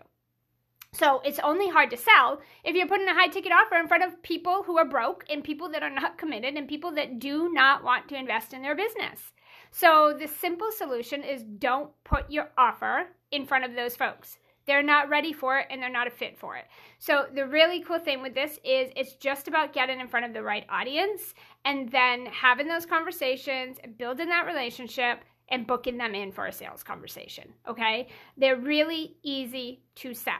So 0.92 1.22
it's 1.24 1.40
only 1.40 1.70
hard 1.70 1.90
to 1.92 1.98
sell 1.98 2.42
if 2.64 2.76
you're 2.76 2.88
putting 2.88 3.08
a 3.08 3.14
high 3.14 3.28
ticket 3.28 3.52
offer 3.54 3.76
in 3.76 3.88
front 3.88 4.04
of 4.04 4.22
people 4.24 4.64
who 4.64 4.78
are 4.78 4.86
broke 4.86 5.24
and 5.30 5.44
people 5.44 5.70
that 5.70 5.84
are 5.84 5.90
not 5.90 6.18
committed 6.18 6.56
and 6.56 6.68
people 6.68 6.92
that 6.96 7.20
do 7.20 7.52
not 7.54 7.84
want 7.84 8.10
to 8.10 8.16
invest 8.18 8.54
in 8.54 8.62
their 8.62 8.76
business. 8.76 9.32
So 9.78 10.16
the 10.18 10.30
simple 10.30 10.72
solution 10.72 11.22
is 11.22 11.44
don't 11.44 11.92
put 12.06 12.32
your 12.32 12.48
offer 12.58 13.08
in 13.32 13.46
front 13.46 13.66
of 13.66 13.76
those 13.76 13.94
folks. 13.94 14.38
They're 14.66 14.82
not 14.82 15.10
ready 15.10 15.34
for 15.34 15.60
it 15.60 15.68
and 15.70 15.82
they're 15.82 15.90
not 15.90 16.08
a 16.08 16.12
fit 16.12 16.38
for 16.38 16.56
it. 16.56 16.64
So 16.98 17.26
the 17.36 17.46
really 17.46 17.82
cool 17.82 18.00
thing 18.00 18.22
with 18.22 18.34
this 18.34 18.54
is 18.64 18.90
it's 18.96 19.16
just 19.16 19.50
about 19.50 19.74
getting 19.74 20.00
in 20.00 20.08
front 20.08 20.26
of 20.26 20.34
the 20.34 20.44
right 20.44 20.66
audience 20.70 21.34
and 21.66 21.92
then 21.92 22.26
having 22.28 22.70
those 22.70 22.86
conversations, 22.86 23.76
building 23.98 24.30
that 24.30 24.46
relationship, 24.46 25.26
and 25.50 25.68
booking 25.68 25.98
them 25.98 26.16
in 26.16 26.32
for 26.32 26.46
a 26.46 26.54
sales 26.54 26.82
conversation. 26.82 27.54
Okay? 27.68 28.08
They're 28.38 28.56
really 28.56 29.18
easy 29.24 29.82
to 29.96 30.14
sell. 30.14 30.36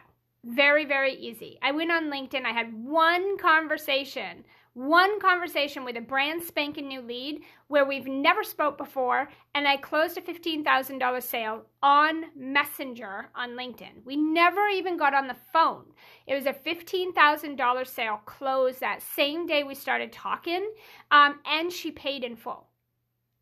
Very, 0.46 0.86
very 0.86 1.14
easy. 1.14 1.60
I 1.62 1.74
went 1.74 1.92
on 1.92 2.06
LinkedIn. 2.06 2.46
I 2.46 2.54
had 2.54 2.74
one 2.86 3.38
conversation, 3.38 4.46
one 4.76 5.22
conversation 5.22 5.86
with 5.86 5.96
a 5.96 6.02
brand 6.02 6.44
spanking 6.44 6.90
new 6.90 7.02
lead 7.02 7.42
where 7.70 7.86
we've 7.86 8.08
never 8.08 8.44
spoke 8.44 8.78
before, 8.78 9.30
and 9.56 9.66
I 9.66 9.78
closed 9.78 10.18
a 10.18 10.22
$15,000 10.22 11.24
sale 11.24 11.66
on 11.82 12.26
Messenger 12.36 13.30
on 13.34 13.52
LinkedIn. 13.52 14.04
We 14.04 14.18
never 14.18 14.68
even 14.68 14.98
got 14.98 15.14
on 15.14 15.28
the 15.28 15.38
phone. 15.54 15.86
It 16.28 16.36
was 16.36 16.46
a 16.46 16.52
$15,000 16.52 17.88
sale 17.88 18.20
closed 18.26 18.82
that 18.82 19.02
same 19.02 19.48
day 19.48 19.64
we 19.64 19.76
started 19.76 20.12
talking, 20.12 20.70
um, 21.10 21.40
and 21.46 21.72
she 21.72 21.92
paid 21.92 22.26
in 22.26 22.36
full. 22.36 22.68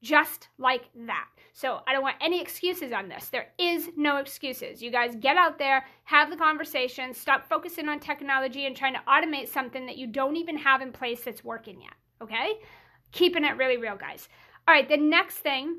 Just 0.03 0.49
like 0.59 0.89
that. 1.07 1.27
So 1.53 1.79
I 1.87 1.93
don't 1.93 2.01
want 2.01 2.17
any 2.19 2.41
excuses 2.41 2.91
on 2.91 3.07
this. 3.07 3.29
There 3.29 3.47
is 3.57 3.89
no 3.95 4.17
excuses. 4.17 4.81
You 4.81 4.91
guys 4.91 5.15
get 5.15 5.37
out 5.37 5.57
there, 5.57 5.85
have 6.03 6.29
the 6.29 6.35
conversation, 6.35 7.13
stop 7.13 7.47
focusing 7.47 7.87
on 7.87 8.01
technology 8.01 8.65
and 8.65 8.75
trying 8.75 8.95
to 8.95 9.01
automate 9.07 9.47
something 9.47 9.85
that 9.85 9.97
you 9.97 10.07
don't 10.07 10.35
even 10.35 10.57
have 10.57 10.81
in 10.81 10.91
place 10.91 11.23
that's 11.23 11.43
working 11.43 11.81
yet. 11.81 11.93
Okay? 12.21 12.59
Keeping 13.13 13.45
it 13.45 13.55
really 13.55 13.77
real, 13.77 13.95
guys. 13.95 14.27
All 14.67 14.73
right, 14.73 14.89
the 14.89 14.97
next 14.97 15.37
thing 15.37 15.77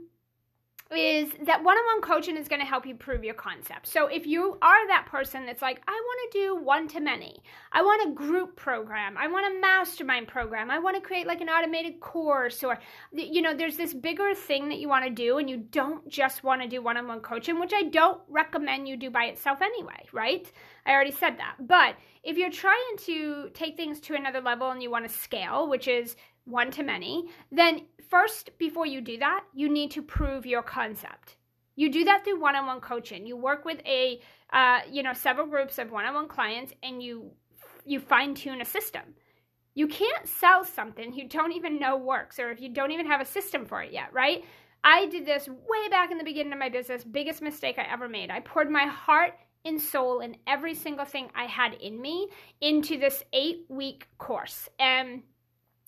is 0.95 1.31
that 1.43 1.63
one-on-one 1.63 2.01
coaching 2.03 2.37
is 2.37 2.49
going 2.49 2.61
to 2.61 2.67
help 2.67 2.87
you 2.87 2.95
prove 2.95 3.23
your 3.23 3.35
concept. 3.35 3.87
So 3.87 4.07
if 4.07 4.27
you 4.27 4.59
are 4.63 4.87
that 4.89 5.07
person 5.07 5.47
that's 5.47 5.63
like, 5.63 5.83
I 5.87 5.93
want 5.93 6.33
to 6.33 6.39
do 6.39 6.57
one-to-many, 6.57 7.43
I 7.73 7.83
want 7.83 8.09
a 8.09 8.15
group 8.15 8.57
program, 8.57 9.17
I 9.19 9.29
want 9.29 9.55
a 9.55 9.61
mastermind 9.61 10.29
program, 10.29 10.71
I 10.71 10.79
want 10.79 10.97
to 10.97 11.03
create 11.03 11.27
like 11.27 11.41
an 11.41 11.49
automated 11.49 12.01
course, 12.01 12.63
or 12.63 12.79
you 13.13 13.43
know, 13.43 13.55
there's 13.55 13.77
this 13.77 13.93
bigger 13.93 14.35
thing 14.35 14.69
that 14.69 14.79
you 14.79 14.89
want 14.89 15.05
to 15.05 15.11
do, 15.11 15.39
and 15.39 15.51
you 15.51 15.57
don't 15.57 16.09
just 16.09 16.45
want 16.45 16.63
to 16.63 16.69
do 16.69 16.83
one-on-one 16.83 17.21
coaching, 17.21 17.61
which 17.61 17.73
I 17.75 17.85
don't 17.85 18.21
recommend 18.29 18.89
you 18.89 18.97
do 18.97 19.11
by 19.11 19.25
itself 19.25 19.61
anyway, 19.63 20.07
right? 20.13 20.51
I 20.87 20.93
already 20.93 21.13
said 21.13 21.39
that. 21.39 21.57
But 21.61 21.97
if 22.23 22.37
you're 22.37 22.51
trying 22.51 22.97
to 22.99 23.51
take 23.55 23.77
things 23.77 24.01
to 24.01 24.15
another 24.15 24.41
level 24.41 24.71
and 24.71 24.83
you 24.83 24.91
want 24.91 25.09
to 25.09 25.15
scale, 25.15 25.69
which 25.69 25.89
is 25.89 26.17
one 26.45 26.71
to 26.73 26.83
many, 26.83 27.31
then 27.51 27.83
first, 28.11 28.51
before 28.59 28.87
you 28.87 29.01
do 29.01 29.19
that, 29.19 29.45
you 29.55 29.69
need 29.69 29.91
to 29.93 30.03
prove 30.03 30.47
your 30.47 30.63
concept. 30.63 31.37
You 31.77 31.91
do 31.91 32.05
that 32.05 32.23
through 32.23 32.41
one-on-one 32.41 32.81
coaching. 32.81 33.27
You 33.27 33.37
work 33.37 33.65
with 33.65 33.81
a, 33.85 34.21
uh, 34.53 34.81
you 34.91 35.03
know, 35.03 35.13
several 35.13 35.47
groups 35.47 35.79
of 35.79 35.91
one-on-one 35.91 36.29
clients, 36.29 36.73
and 36.83 37.03
you 37.03 37.33
you 37.87 38.01
fine-tune 38.01 38.61
a 38.61 38.65
system. 38.65 39.03
You 39.75 39.89
can't 39.89 40.27
sell 40.27 40.65
something 40.65 41.13
you 41.13 41.29
don't 41.29 41.53
even 41.53 41.79
know 41.79 41.97
works, 41.97 42.39
or 42.39 42.51
if 42.51 42.61
you 42.61 42.69
don't 42.69 42.93
even 42.93 43.07
have 43.07 43.21
a 43.21 43.27
system 43.27 43.67
for 43.67 43.83
it 43.83 43.93
yet, 43.93 44.13
right? 44.13 44.45
I 44.85 45.07
did 45.07 45.27
this 45.27 45.49
way 45.49 45.89
back 45.91 46.11
in 46.11 46.19
the 46.19 46.25
beginning 46.25 46.53
of 46.53 46.59
my 46.59 46.69
business. 46.69 47.05
Biggest 47.05 47.43
mistake 47.43 47.79
I 47.79 47.93
ever 47.93 48.09
made. 48.09 48.31
I 48.31 48.41
poured 48.41 48.71
my 48.71 48.87
heart 48.87 49.33
and 49.65 49.81
soul 49.81 50.21
and 50.21 50.37
every 50.47 50.75
single 50.75 51.07
thing 51.07 51.29
I 51.35 51.45
had 51.45 51.75
in 51.75 52.01
me 52.01 52.29
into 52.61 52.99
this 52.99 53.25
eight-week 53.33 54.07
course, 54.19 54.69
and 54.79 55.23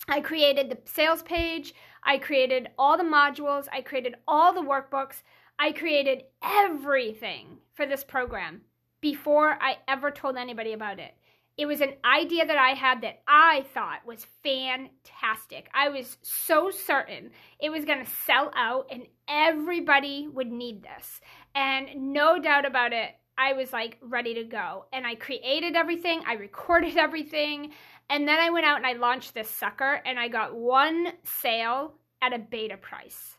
I 0.09 0.21
created 0.21 0.71
the 0.71 0.79
sales 0.85 1.23
page, 1.23 1.75
I 2.05 2.19
created 2.19 2.69
all 2.79 2.97
the 2.97 3.05
modules, 3.05 3.67
I 3.73 3.81
created 3.83 4.17
all 4.29 4.53
the 4.53 4.61
workbooks, 4.61 5.23
I 5.59 5.73
created 5.73 6.25
everything 6.43 7.59
for 7.75 7.87
this 7.87 8.05
program 8.05 8.63
before 9.01 9.59
I 9.61 9.79
ever 9.89 10.11
told 10.11 10.37
anybody 10.37 10.73
about 10.73 10.99
it. 10.99 11.15
it 11.57 11.67
was 11.67 11.81
an 11.81 11.95
idea 12.05 12.45
that 12.47 12.59
I 12.59 12.71
had 12.71 13.01
that 13.03 13.23
I 13.27 13.65
thought 13.73 14.07
was 14.07 14.27
fantastic. 14.43 15.69
I 15.73 15.89
was 15.89 16.19
so 16.23 16.71
certain 16.71 17.31
it 17.59 17.71
was 17.71 17.85
going 17.87 18.05
to 18.05 18.11
sell 18.27 18.51
out 18.55 18.87
and 18.91 19.05
everybody 19.29 20.29
would 20.29 20.53
need 20.53 20.83
this. 20.83 21.21
And 21.55 22.13
no 22.13 22.39
doubt 22.39 22.67
about 22.67 22.93
it, 22.93 23.13
I 23.39 23.55
was 23.55 23.73
like 23.73 23.99
ready 24.03 24.35
to 24.35 24.45
go. 24.45 24.85
And 24.93 25.07
I 25.07 25.15
created 25.15 25.77
everything, 25.77 26.23
I 26.27 26.35
recorded 26.35 26.97
everything, 27.07 27.73
and 28.09 28.27
then 28.27 28.39
I 28.39 28.51
went 28.51 28.67
out 28.67 28.77
and 28.77 28.87
I 28.87 28.93
launched 28.93 29.35
this 29.35 29.51
sucker 29.51 30.01
and 30.05 30.19
I 30.19 30.29
got 30.29 30.55
one 30.55 31.13
sale 31.25 31.95
at 32.23 32.33
a 32.33 32.39
beta 32.39 32.77
price. 32.77 33.37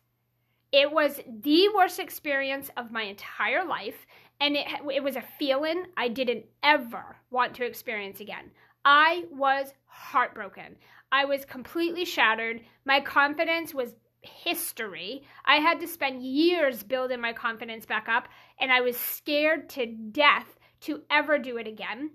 It 0.72 0.92
was 0.92 1.20
the 1.42 1.70
worst 1.76 2.00
experience 2.00 2.70
of 2.76 2.92
my 2.92 3.04
entire 3.04 3.66
life 3.66 4.06
and 4.40 4.56
it 4.56 4.68
it 4.94 5.04
was 5.04 5.16
a 5.16 5.24
feeling 5.40 5.86
I 5.96 6.10
didn't 6.10 6.46
ever 6.64 7.18
want 7.32 7.56
to 7.56 7.66
experience 7.66 8.20
again. 8.20 8.52
I 8.86 9.26
was 9.32 9.74
heartbroken. 9.86 10.76
I 11.12 11.26
was 11.26 11.46
completely 11.46 12.06
shattered. 12.06 12.62
My 12.86 13.00
confidence 13.02 13.74
was 13.74 13.96
history. 14.22 15.24
I 15.46 15.58
had 15.58 15.80
to 15.80 15.88
spend 15.88 16.24
years 16.24 16.84
building 16.84 17.22
my 17.22 17.34
confidence 17.34 17.86
back 17.86 18.08
up, 18.10 18.28
and 18.60 18.72
I 18.72 18.82
was 18.82 18.98
scared 18.98 19.70
to 19.70 19.86
death 19.86 20.58
to 20.82 21.02
ever 21.10 21.40
do 21.40 21.58
it 21.58 21.68
again. 21.68 22.12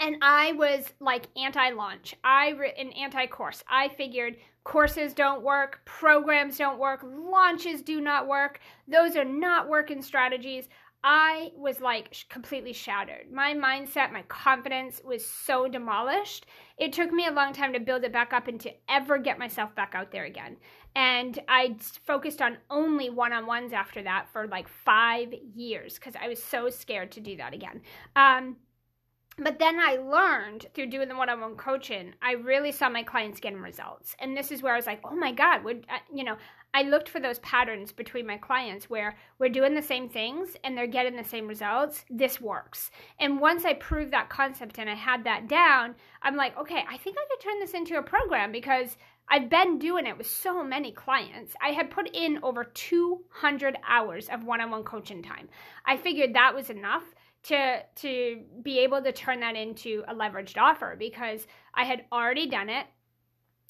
And 0.00 0.16
I 0.22 0.52
was 0.52 0.92
like 1.00 1.26
anti 1.36 1.70
launch, 1.70 2.14
I 2.24 2.50
re- 2.50 2.74
an 2.78 2.92
anti 2.92 3.26
course. 3.26 3.62
I 3.68 3.88
figured 3.88 4.36
courses 4.64 5.12
don't 5.12 5.42
work, 5.42 5.80
programs 5.84 6.58
don't 6.58 6.78
work, 6.78 7.04
launches 7.04 7.82
do 7.82 8.00
not 8.00 8.28
work. 8.28 8.60
Those 8.88 9.16
are 9.16 9.24
not 9.24 9.68
working 9.68 10.02
strategies. 10.02 10.68
I 11.04 11.50
was 11.56 11.80
like 11.80 12.14
completely 12.28 12.72
shattered. 12.72 13.32
My 13.32 13.54
mindset, 13.54 14.12
my 14.12 14.22
confidence 14.28 15.00
was 15.04 15.26
so 15.26 15.66
demolished. 15.66 16.46
It 16.78 16.92
took 16.92 17.10
me 17.10 17.26
a 17.26 17.32
long 17.32 17.52
time 17.52 17.72
to 17.72 17.80
build 17.80 18.04
it 18.04 18.12
back 18.12 18.32
up 18.32 18.46
and 18.46 18.60
to 18.60 18.72
ever 18.88 19.18
get 19.18 19.38
myself 19.38 19.74
back 19.74 19.94
out 19.96 20.12
there 20.12 20.26
again. 20.26 20.56
And 20.94 21.40
I 21.48 21.76
focused 22.06 22.40
on 22.40 22.58
only 22.70 23.10
one 23.10 23.32
on 23.32 23.46
ones 23.46 23.72
after 23.72 24.02
that 24.02 24.28
for 24.32 24.46
like 24.46 24.68
five 24.68 25.32
years 25.54 25.94
because 25.94 26.14
I 26.22 26.28
was 26.28 26.40
so 26.42 26.70
scared 26.70 27.10
to 27.12 27.20
do 27.20 27.36
that 27.36 27.52
again. 27.52 27.80
Um, 28.14 28.56
but 29.38 29.58
then 29.58 29.78
I 29.80 29.96
learned 29.96 30.66
through 30.74 30.88
doing 30.88 31.08
the 31.08 31.16
one-on-one 31.16 31.56
coaching, 31.56 32.14
I 32.20 32.32
really 32.32 32.70
saw 32.70 32.88
my 32.88 33.02
clients 33.02 33.40
getting 33.40 33.60
results. 33.60 34.14
And 34.18 34.36
this 34.36 34.52
is 34.52 34.62
where 34.62 34.74
I 34.74 34.76
was 34.76 34.86
like, 34.86 35.00
oh 35.04 35.16
my 35.16 35.32
God, 35.32 35.64
would 35.64 35.86
uh, 35.90 35.98
you 36.12 36.24
know, 36.24 36.36
I 36.74 36.82
looked 36.82 37.08
for 37.08 37.20
those 37.20 37.38
patterns 37.40 37.92
between 37.92 38.26
my 38.26 38.38
clients 38.38 38.88
where 38.88 39.16
we're 39.38 39.50
doing 39.50 39.74
the 39.74 39.82
same 39.82 40.08
things 40.08 40.56
and 40.64 40.76
they're 40.76 40.86
getting 40.86 41.16
the 41.16 41.24
same 41.24 41.46
results. 41.46 42.04
This 42.08 42.40
works. 42.40 42.90
And 43.20 43.40
once 43.40 43.64
I 43.64 43.74
proved 43.74 44.12
that 44.12 44.30
concept 44.30 44.78
and 44.78 44.88
I 44.88 44.94
had 44.94 45.24
that 45.24 45.48
down, 45.48 45.94
I'm 46.22 46.36
like, 46.36 46.56
okay, 46.58 46.84
I 46.88 46.96
think 46.96 47.16
I 47.18 47.26
could 47.30 47.42
turn 47.42 47.60
this 47.60 47.74
into 47.74 47.98
a 47.98 48.02
program 48.02 48.52
because 48.52 48.96
I've 49.28 49.48
been 49.48 49.78
doing 49.78 50.06
it 50.06 50.16
with 50.16 50.26
so 50.26 50.62
many 50.62 50.92
clients. 50.92 51.54
I 51.62 51.70
had 51.70 51.90
put 51.90 52.08
in 52.14 52.38
over 52.42 52.64
200 52.64 53.78
hours 53.86 54.28
of 54.28 54.44
one-on-one 54.44 54.84
coaching 54.84 55.22
time. 55.22 55.48
I 55.86 55.96
figured 55.96 56.34
that 56.34 56.54
was 56.54 56.70
enough 56.70 57.04
to 57.44 57.82
to 57.96 58.40
be 58.62 58.78
able 58.80 59.02
to 59.02 59.12
turn 59.12 59.40
that 59.40 59.56
into 59.56 60.04
a 60.08 60.14
leveraged 60.14 60.60
offer 60.60 60.96
because 60.98 61.46
I 61.74 61.84
had 61.84 62.04
already 62.12 62.46
done 62.46 62.68
it. 62.68 62.86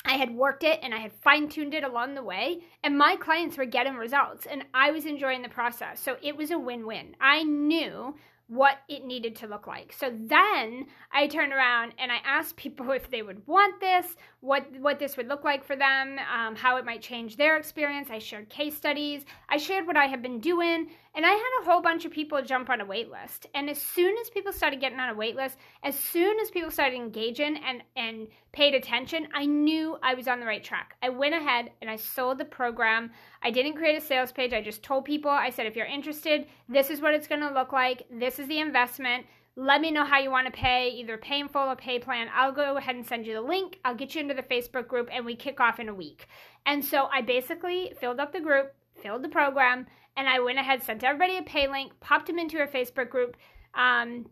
I 0.04 0.14
had 0.14 0.34
worked 0.34 0.64
it 0.64 0.80
and 0.82 0.92
I 0.92 0.98
had 0.98 1.12
fine 1.12 1.48
tuned 1.48 1.74
it 1.74 1.84
along 1.84 2.14
the 2.14 2.24
way, 2.24 2.60
and 2.82 2.98
my 2.98 3.16
clients 3.16 3.56
were 3.56 3.64
getting 3.64 3.94
results, 3.94 4.46
and 4.46 4.64
I 4.74 4.90
was 4.90 5.06
enjoying 5.06 5.42
the 5.42 5.48
process. 5.48 6.00
So 6.00 6.16
it 6.22 6.36
was 6.36 6.50
a 6.50 6.58
win 6.58 6.86
win. 6.86 7.14
I 7.20 7.44
knew 7.44 8.16
what 8.52 8.78
it 8.86 9.04
needed 9.04 9.34
to 9.36 9.46
look 9.46 9.66
like. 9.66 9.94
So 9.98 10.12
then 10.14 10.86
I 11.10 11.26
turned 11.26 11.54
around 11.54 11.94
and 11.98 12.12
I 12.12 12.18
asked 12.24 12.56
people 12.56 12.90
if 12.92 13.10
they 13.10 13.22
would 13.22 13.46
want 13.46 13.80
this, 13.80 14.16
what 14.42 14.66
what 14.80 14.98
this 14.98 15.16
would 15.16 15.28
look 15.28 15.44
like 15.44 15.64
for 15.64 15.76
them, 15.76 16.18
um, 16.18 16.56
how 16.56 16.76
it 16.76 16.84
might 16.84 17.00
change 17.00 17.36
their 17.36 17.56
experience. 17.56 18.08
I 18.10 18.18
shared 18.18 18.48
case 18.48 18.76
studies. 18.76 19.24
I 19.48 19.56
shared 19.56 19.86
what 19.86 19.96
I 19.96 20.06
have 20.06 20.20
been 20.20 20.40
doing, 20.40 20.88
and 21.14 21.24
I 21.24 21.30
had 21.30 21.60
a 21.60 21.64
whole 21.64 21.80
bunch 21.80 22.04
of 22.04 22.10
people 22.10 22.42
jump 22.42 22.68
on 22.68 22.80
a 22.80 22.84
wait 22.84 23.08
list. 23.08 23.46
And 23.54 23.70
as 23.70 23.80
soon 23.80 24.16
as 24.20 24.30
people 24.30 24.52
started 24.52 24.80
getting 24.80 24.98
on 24.98 25.10
a 25.10 25.14
wait 25.14 25.36
list, 25.36 25.58
as 25.84 25.96
soon 25.96 26.40
as 26.40 26.50
people 26.50 26.72
started 26.72 26.96
engaging 26.96 27.56
and 27.64 27.84
and 27.94 28.26
paid 28.50 28.74
attention, 28.74 29.28
I 29.32 29.46
knew 29.46 29.96
I 30.02 30.14
was 30.14 30.26
on 30.26 30.40
the 30.40 30.46
right 30.46 30.62
track. 30.62 30.96
I 31.00 31.08
went 31.08 31.36
ahead 31.36 31.70
and 31.80 31.88
I 31.88 31.94
sold 31.94 32.38
the 32.38 32.44
program. 32.44 33.12
I 33.44 33.52
didn't 33.52 33.76
create 33.76 33.96
a 33.96 34.04
sales 34.04 34.32
page. 34.32 34.52
I 34.52 34.60
just 34.60 34.82
told 34.82 35.04
people, 35.04 35.30
I 35.30 35.50
said, 35.50 35.66
if 35.66 35.76
you're 35.76 35.86
interested, 35.86 36.46
this 36.68 36.90
is 36.90 37.00
what 37.00 37.14
it's 37.14 37.28
going 37.28 37.40
to 37.42 37.54
look 37.54 37.72
like. 37.72 38.02
This 38.10 38.40
is 38.40 38.48
the 38.48 38.58
investment. 38.58 39.24
Let 39.54 39.82
me 39.82 39.90
know 39.90 40.04
how 40.04 40.18
you 40.18 40.30
want 40.30 40.46
to 40.46 40.52
pay, 40.52 40.88
either 40.90 41.18
pay 41.18 41.40
in 41.40 41.48
full 41.48 41.70
or 41.70 41.76
pay 41.76 41.98
plan. 41.98 42.28
I'll 42.34 42.52
go 42.52 42.78
ahead 42.78 42.96
and 42.96 43.06
send 43.06 43.26
you 43.26 43.34
the 43.34 43.42
link. 43.42 43.78
I'll 43.84 43.94
get 43.94 44.14
you 44.14 44.22
into 44.22 44.34
the 44.34 44.42
Facebook 44.42 44.88
group 44.88 45.10
and 45.12 45.26
we 45.26 45.36
kick 45.36 45.60
off 45.60 45.78
in 45.78 45.90
a 45.90 45.94
week. 45.94 46.26
And 46.64 46.82
so 46.82 47.08
I 47.12 47.20
basically 47.20 47.92
filled 48.00 48.18
up 48.18 48.32
the 48.32 48.40
group, 48.40 48.72
filled 49.02 49.22
the 49.22 49.28
program, 49.28 49.86
and 50.16 50.26
I 50.26 50.40
went 50.40 50.58
ahead, 50.58 50.82
sent 50.82 51.04
everybody 51.04 51.36
a 51.36 51.42
pay 51.42 51.68
link, 51.68 51.92
popped 52.00 52.28
them 52.28 52.38
into 52.38 52.62
a 52.62 52.66
Facebook 52.66 53.10
group. 53.10 53.36
Um, 53.74 54.26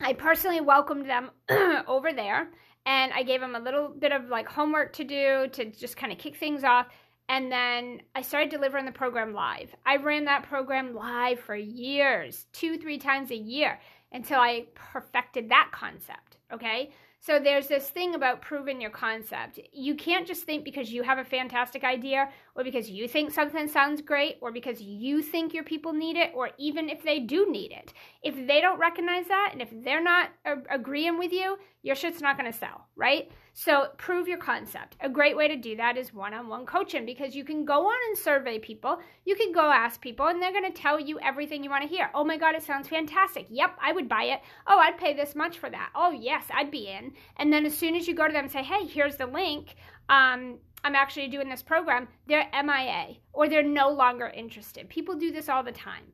I 0.00 0.12
personally 0.12 0.60
welcomed 0.60 1.08
them 1.08 1.30
over 1.86 2.12
there 2.12 2.48
and 2.86 3.12
I 3.12 3.22
gave 3.22 3.40
them 3.40 3.54
a 3.54 3.60
little 3.60 3.88
bit 3.88 4.12
of 4.12 4.28
like 4.28 4.48
homework 4.48 4.92
to 4.94 5.04
do 5.04 5.48
to 5.52 5.70
just 5.70 5.96
kind 5.96 6.12
of 6.12 6.18
kick 6.18 6.36
things 6.36 6.64
off. 6.64 6.86
And 7.28 7.52
then 7.52 8.00
I 8.14 8.22
started 8.22 8.50
delivering 8.50 8.86
the 8.86 8.92
program 8.92 9.34
live. 9.34 9.74
I 9.84 9.96
ran 9.96 10.24
that 10.24 10.44
program 10.44 10.94
live 10.94 11.40
for 11.40 11.54
years, 11.54 12.46
two, 12.52 12.78
three 12.78 12.96
times 12.96 13.30
a 13.30 13.36
year 13.36 13.78
until 14.12 14.40
I 14.40 14.66
perfected 14.74 15.50
that 15.50 15.70
concept. 15.72 16.37
Okay. 16.52 16.90
So 17.20 17.40
there's 17.40 17.66
this 17.66 17.88
thing 17.88 18.14
about 18.14 18.42
proving 18.42 18.80
your 18.80 18.92
concept. 18.92 19.58
You 19.72 19.96
can't 19.96 20.24
just 20.24 20.44
think 20.44 20.64
because 20.64 20.92
you 20.92 21.02
have 21.02 21.18
a 21.18 21.24
fantastic 21.24 21.82
idea 21.82 22.28
or 22.54 22.62
because 22.62 22.88
you 22.88 23.08
think 23.08 23.32
something 23.32 23.66
sounds 23.66 24.02
great 24.02 24.36
or 24.40 24.52
because 24.52 24.80
you 24.80 25.20
think 25.20 25.52
your 25.52 25.64
people 25.64 25.92
need 25.92 26.16
it 26.16 26.30
or 26.32 26.50
even 26.58 26.88
if 26.88 27.02
they 27.02 27.18
do 27.18 27.50
need 27.50 27.72
it. 27.72 27.92
If 28.22 28.36
they 28.46 28.60
don't 28.60 28.78
recognize 28.78 29.26
that 29.26 29.50
and 29.52 29.60
if 29.60 29.68
they're 29.82 30.02
not 30.02 30.30
agreeing 30.70 31.18
with 31.18 31.32
you, 31.32 31.58
your 31.82 31.96
shit's 31.96 32.20
not 32.20 32.38
going 32.38 32.50
to 32.50 32.56
sell, 32.56 32.86
right? 32.94 33.30
So 33.52 33.88
prove 33.96 34.28
your 34.28 34.38
concept. 34.38 34.96
A 35.00 35.08
great 35.08 35.36
way 35.36 35.48
to 35.48 35.56
do 35.56 35.74
that 35.76 35.96
is 35.96 36.14
one-on-one 36.14 36.66
coaching 36.66 37.04
because 37.04 37.34
you 37.34 37.44
can 37.44 37.64
go 37.64 37.86
on 37.86 37.98
and 38.08 38.16
survey 38.18 38.60
people. 38.60 38.98
You 39.24 39.34
can 39.34 39.52
go 39.52 39.72
ask 39.72 40.00
people 40.00 40.26
and 40.28 40.40
they're 40.40 40.52
going 40.52 40.70
to 40.70 40.70
tell 40.70 41.00
you 41.00 41.18
everything 41.18 41.64
you 41.64 41.70
want 41.70 41.82
to 41.82 41.88
hear. 41.88 42.10
Oh 42.14 42.24
my 42.24 42.36
God, 42.36 42.54
it 42.54 42.62
sounds 42.62 42.86
fantastic. 42.86 43.46
Yep, 43.50 43.76
I 43.82 43.92
would 43.92 44.08
buy 44.08 44.24
it. 44.24 44.40
Oh, 44.68 44.78
I'd 44.78 44.98
pay 44.98 45.14
this 45.14 45.34
much 45.34 45.58
for 45.58 45.68
that. 45.70 45.90
Oh 45.96 46.12
yes, 46.38 46.48
I'd 46.54 46.70
be 46.70 46.88
in. 46.88 47.12
And 47.36 47.52
then 47.52 47.66
as 47.66 47.76
soon 47.76 47.94
as 47.94 48.06
you 48.06 48.14
go 48.14 48.26
to 48.26 48.32
them 48.32 48.44
and 48.44 48.52
say, 48.52 48.62
hey, 48.62 48.86
here's 48.86 49.16
the 49.16 49.26
link, 49.26 49.74
um, 50.08 50.58
I'm 50.84 50.94
actually 50.94 51.28
doing 51.28 51.48
this 51.48 51.62
program, 51.62 52.08
they're 52.26 52.48
MIA 52.52 53.16
or 53.32 53.48
they're 53.48 53.62
no 53.62 53.90
longer 53.90 54.26
interested. 54.26 54.88
People 54.88 55.16
do 55.16 55.32
this 55.32 55.48
all 55.48 55.62
the 55.62 55.72
time 55.72 56.04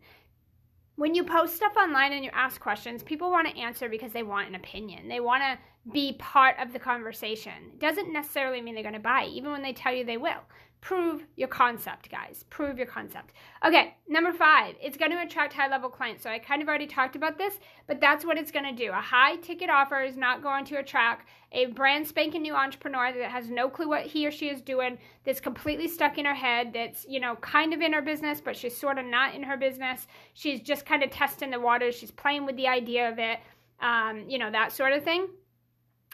when 0.97 1.15
you 1.15 1.25
post 1.25 1.57
stuff 1.57 1.73
online 1.77 2.13
and 2.13 2.25
you 2.25 2.31
ask 2.33 2.61
questions, 2.61 3.03
people 3.03 3.31
want 3.31 3.49
to 3.49 3.59
answer 3.59 3.89
because 3.89 4.13
they 4.13 4.23
want 4.23 4.49
an 4.49 4.55
opinion. 4.55 5.09
They 5.09 5.21
want 5.21 5.43
to 5.43 5.59
be 5.93 6.15
part 6.19 6.57
of 6.61 6.73
the 6.73 6.79
conversation. 6.79 7.53
It 7.73 7.81
doesn't 7.81 8.13
necessarily 8.13 8.61
mean 8.61 8.75
they're 8.75 8.85
going 8.85 8.95
to 8.95 9.01
buy, 9.01 9.27
even 9.27 9.51
when 9.51 9.63
they 9.63 9.73
tell 9.73 9.93
you 9.93 10.05
they 10.05 10.17
will. 10.17 10.43
Prove 10.85 11.25
your 11.37 11.49
concept, 11.49 12.11
guys. 12.11 12.45
Prove 12.51 12.77
your 12.77 12.87
concept. 12.87 13.33
Okay, 13.67 13.97
number 14.07 14.35
five, 14.35 14.75
it's 14.83 14.99
going 14.99 15.13
to 15.13 15.23
attract 15.23 15.55
high 15.55 15.67
level 15.67 15.89
clients. 15.89 16.23
So 16.23 16.29
I 16.29 16.39
kind 16.39 16.61
of 16.61 16.69
already 16.69 16.87
talked 16.87 17.17
about 17.17 17.39
this, 17.39 17.59
but 17.87 18.03
that's 18.03 18.23
what 18.23 18.37
it's 18.37 18.51
going 18.51 18.67
to 18.67 18.85
do. 18.85 18.91
A 18.91 19.01
high 19.01 19.37
ticket 19.37 19.71
offer 19.71 20.03
is 20.03 20.19
not 20.19 20.43
going 20.43 20.67
to 20.67 20.77
attract 20.77 21.27
a 21.53 21.67
brand 21.69 22.07
spanking 22.07 22.43
new 22.43 22.55
entrepreneur 22.55 23.15
that 23.15 23.31
has 23.31 23.49
no 23.49 23.71
clue 23.71 23.89
what 23.89 24.05
he 24.05 24.27
or 24.27 24.31
she 24.31 24.51
is 24.51 24.61
doing, 24.61 24.99
that's 25.25 25.41
completely 25.41 25.89
stuck 25.89 26.19
in 26.19 26.27
her 26.27 26.35
head, 26.35 26.73
that's, 26.75 27.07
you 27.09 27.19
know, 27.19 27.37
kind 27.37 27.73
of 27.73 27.81
in 27.81 27.95
her 27.95 28.03
business, 28.03 28.43
but 28.43 28.55
she's 28.55 28.77
sort 28.77 28.99
of 28.99 29.07
not 29.07 29.35
in 29.35 29.43
her 29.43 29.57
business. 29.57 30.07
She's 30.35 30.61
just 30.61 30.85
kind 30.85 31.03
of 31.03 31.09
testing 31.09 31.49
the 31.49 31.61
waters. 31.61 31.95
She's 31.95 32.11
playing 32.11 32.45
with 32.45 32.57
the 32.57 32.69
idea 32.69 33.09
of 33.09 33.19
it, 33.19 33.39
um, 33.81 34.27
you 34.29 34.37
know, 34.39 34.51
that 34.51 34.71
sort 34.71 34.93
of 34.93 35.03
thing. 35.03 35.29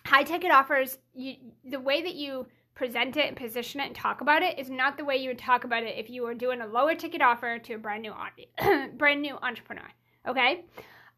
High 0.07 0.23
ticket 0.23 0.53
offers, 0.53 0.97
you, 1.13 1.35
the 1.65 1.81
way 1.81 2.03
that 2.03 2.15
you 2.15 2.47
present 2.75 3.17
it 3.17 3.29
and 3.29 3.37
position 3.37 3.81
it 3.81 3.87
and 3.87 3.95
talk 3.95 4.21
about 4.21 4.43
it 4.43 4.59
is 4.59 4.71
not 4.71 4.97
the 4.97 5.05
way 5.05 5.17
you 5.17 5.29
would 5.29 5.39
talk 5.39 5.65
about 5.65 5.83
it 5.83 5.99
if 5.99 6.09
you 6.09 6.23
were 6.23 6.35
doing 6.35 6.61
a 6.61 6.67
lower 6.67 6.95
ticket 6.95 7.21
offer 7.21 7.59
to 7.59 7.75
a 7.75 7.79
brand 7.79 8.03
new 8.03 8.15
brand 8.97 9.23
new 9.23 9.37
entrepreneur. 9.43 9.89
Okay. 10.27 10.65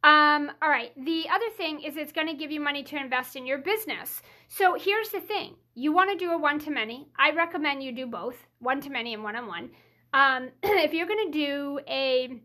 Um, 0.05 0.51
all 0.61 0.69
right. 0.69 0.93
The 1.05 1.29
other 1.33 1.49
thing 1.57 1.81
is 1.81 1.97
it's 1.97 2.13
going 2.13 2.27
to 2.27 2.35
give 2.35 2.51
you 2.51 2.61
money 2.61 2.83
to 2.85 2.97
invest 2.97 3.37
in 3.37 3.47
your 3.47 3.59
business. 3.59 4.21
So 4.49 4.77
here's 4.79 5.11
the 5.11 5.21
thing: 5.21 5.55
you 5.75 5.93
want 5.93 6.11
to 6.11 6.17
do 6.17 6.33
a 6.33 6.39
one 6.39 6.59
to 6.61 6.71
many. 6.71 7.09
I 7.17 7.31
recommend 7.31 7.83
you 7.83 7.93
do 7.93 8.07
both, 8.07 8.47
one 8.59 8.81
to 8.81 8.91
many 8.91 9.15
and 9.15 9.23
one 9.23 9.37
on 9.37 9.47
one. 9.47 9.71
If 10.63 10.93
you're 10.93 11.07
going 11.07 11.33
to 11.33 11.39
do 11.39 11.81
a 11.89 12.41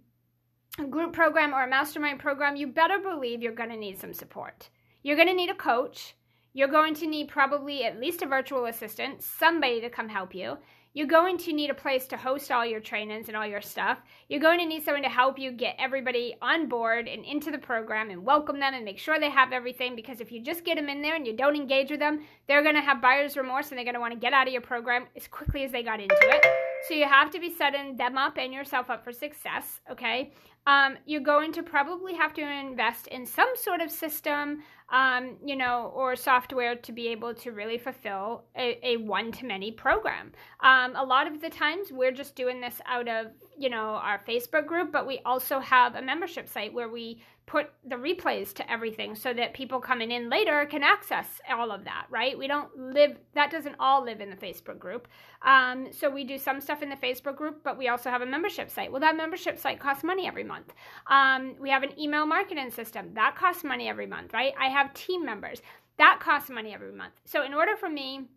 group 0.90 1.14
program 1.14 1.54
or 1.54 1.64
a 1.64 1.70
mastermind 1.70 2.20
program, 2.20 2.56
you 2.56 2.68
better 2.68 3.00
believe 3.00 3.42
you're 3.42 3.56
going 3.56 3.72
to 3.72 3.78
need 3.78 4.00
some 4.00 4.14
support. 4.14 4.70
You're 5.04 5.16
going 5.16 5.28
to 5.28 5.34
need 5.34 5.50
a 5.50 5.56
coach. 5.56 6.16
You're 6.58 6.68
going 6.68 6.96
to 6.96 7.06
need 7.06 7.28
probably 7.28 7.84
at 7.84 8.00
least 8.00 8.24
a 8.24 8.26
virtual 8.26 8.66
assistant, 8.66 9.22
somebody 9.22 9.80
to 9.80 9.92
come 9.92 10.10
help 10.10 10.34
you. 10.34 10.58
You're 10.96 11.06
going 11.06 11.38
to 11.38 11.54
need 11.54 11.70
a 11.70 11.76
place 11.76 12.08
to 12.08 12.18
host 12.18 12.50
all 12.50 12.66
your 12.66 12.80
trainings 12.80 13.28
and 13.28 13.38
all 13.38 13.46
your 13.46 13.62
stuff. 13.62 14.00
You're 14.28 14.40
going 14.40 14.58
to 14.58 14.66
need 14.66 14.84
someone 14.84 15.04
to 15.04 15.08
help 15.10 15.38
you 15.38 15.52
get 15.52 15.76
everybody 15.78 16.36
on 16.42 16.68
board 16.68 17.08
and 17.08 17.24
into 17.24 17.52
the 17.52 17.60
program 17.60 18.10
and 18.10 18.26
welcome 18.26 18.60
them 18.60 18.74
and 18.74 18.84
make 18.84 18.98
sure 18.98 19.20
they 19.20 19.30
have 19.30 19.54
everything. 19.54 19.96
Because 19.96 20.20
if 20.20 20.32
you 20.32 20.42
just 20.42 20.66
get 20.66 20.78
them 20.78 20.90
in 20.90 21.04
there 21.04 21.16
and 21.16 21.28
you 21.28 21.38
don't 21.38 21.56
engage 21.56 21.92
with 21.92 22.00
them, 22.00 22.22
they're 22.48 22.64
going 22.64 22.74
to 22.74 22.82
have 22.82 23.04
buyer's 23.04 23.38
remorse 23.38 23.70
and 23.70 23.78
they're 23.78 23.86
going 23.86 23.94
to 23.94 24.00
want 24.00 24.16
to 24.16 24.20
get 24.20 24.34
out 24.34 24.48
of 24.48 24.54
your 24.54 24.64
program 24.64 25.06
as 25.16 25.28
quickly 25.28 25.64
as 25.64 25.72
they 25.72 25.84
got 25.84 26.00
into 26.00 26.18
it. 26.20 26.44
So 26.88 26.94
you 26.94 27.06
have 27.06 27.32
to 27.32 27.40
be 27.40 27.54
setting 27.54 27.98
them 27.98 28.18
up 28.18 28.38
and 28.38 28.54
yourself 28.54 28.90
up 28.90 29.04
for 29.04 29.12
success, 29.12 29.82
okay? 29.92 30.32
Um, 30.68 30.98
you're 31.06 31.22
going 31.22 31.54
to 31.54 31.64
probably 31.64 32.14
have 32.14 32.34
to 32.34 32.42
invest 32.42 33.08
in 33.08 33.26
some 33.26 33.50
sort 33.56 33.80
of 33.80 33.90
system, 33.90 34.64
um, 34.90 35.38
you 35.46 35.56
know, 35.56 35.94
or 35.96 36.16
software 36.18 36.76
to 36.76 36.92
be 36.92 37.08
able 37.08 37.34
to 37.36 37.52
really 37.52 37.78
fulfill 37.78 38.44
a, 38.58 38.78
a 38.84 38.98
one 38.98 39.32
to 39.34 39.46
many 39.46 39.72
program. 39.72 40.34
Um, 40.60 40.96
a 40.98 41.04
lot 41.04 41.26
of 41.26 41.40
the 41.40 41.50
times 41.50 41.92
we're 41.92 42.12
just 42.12 42.36
doing 42.36 42.60
this 42.60 42.82
out 42.86 43.08
of, 43.08 43.28
you 43.58 43.70
know, 43.70 43.96
our 43.96 44.22
Facebook 44.28 44.68
group, 44.68 44.92
but 44.92 45.08
we 45.08 45.22
also 45.26 45.60
have 45.60 45.96
a 45.96 46.02
membership 46.02 46.50
site 46.50 46.74
where 46.74 46.90
we 46.90 47.22
put 47.48 47.72
the 47.88 47.96
replays 47.96 48.54
to 48.54 48.72
everything 48.72 49.16
so 49.16 49.34
that 49.34 49.54
people 49.54 49.80
coming 49.80 50.12
in 50.12 50.30
later 50.30 50.66
can 50.66 50.84
access 50.84 51.26
all 51.50 51.72
of 51.72 51.86
that, 51.86 52.06
right? 52.10 52.38
We 52.38 52.46
don't 52.46 52.70
live, 52.78 53.18
that 53.36 53.50
doesn't 53.50 53.76
all 53.80 54.04
live 54.04 54.20
in 54.20 54.30
the 54.30 54.36
Facebook 54.36 54.78
group. 54.78 55.08
Um, 55.42 55.88
so 55.92 56.10
we 56.10 56.26
do 56.26 56.38
some 56.38 56.60
stuff 56.60 56.84
in 56.84 56.90
the 56.90 56.98
Facebook 56.98 57.38
group, 57.38 57.64
but 57.64 57.78
we 57.78 57.88
also 57.88 58.10
have 58.10 58.22
a 58.22 58.26
membership 58.26 58.70
site. 58.70 58.92
Well, 58.92 59.00
that 59.00 59.16
membership 59.16 59.58
site 59.58 59.80
costs 59.80 60.04
money 60.04 60.28
every 60.28 60.44
month. 60.44 60.74
Um, 61.08 61.56
we 61.60 61.70
have 61.70 61.84
an 61.84 61.98
email 61.98 62.26
marketing 62.26 62.70
system 62.70 63.14
that 63.14 63.38
costs 63.38 63.64
money 63.64 63.88
every 63.88 64.08
month, 64.08 64.34
right? 64.34 64.54
I 64.60 64.68
have 64.68 64.94
team 64.94 65.26
members 65.26 65.62
that 65.98 66.20
costs 66.20 66.50
money 66.50 66.74
every 66.74 66.92
month. 66.92 67.14
So 67.26 67.44
in 67.44 67.54
order 67.54 67.76
for 67.76 67.90
me, 67.90 68.28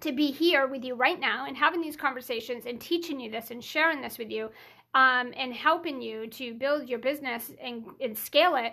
to 0.00 0.12
be 0.12 0.30
here 0.30 0.68
with 0.68 0.84
you 0.84 0.94
right 0.94 1.18
now 1.18 1.46
and 1.46 1.56
having 1.56 1.80
these 1.80 1.96
conversations 1.96 2.66
and 2.66 2.80
teaching 2.80 3.18
you 3.18 3.30
this 3.30 3.50
and 3.50 3.62
sharing 3.62 4.00
this 4.00 4.16
with 4.18 4.30
you 4.30 4.50
um, 4.94 5.32
and 5.36 5.52
helping 5.52 6.00
you 6.00 6.26
to 6.28 6.54
build 6.54 6.88
your 6.88 6.98
business 6.98 7.50
and, 7.62 7.84
and 8.00 8.16
scale 8.16 8.56
it, 8.56 8.72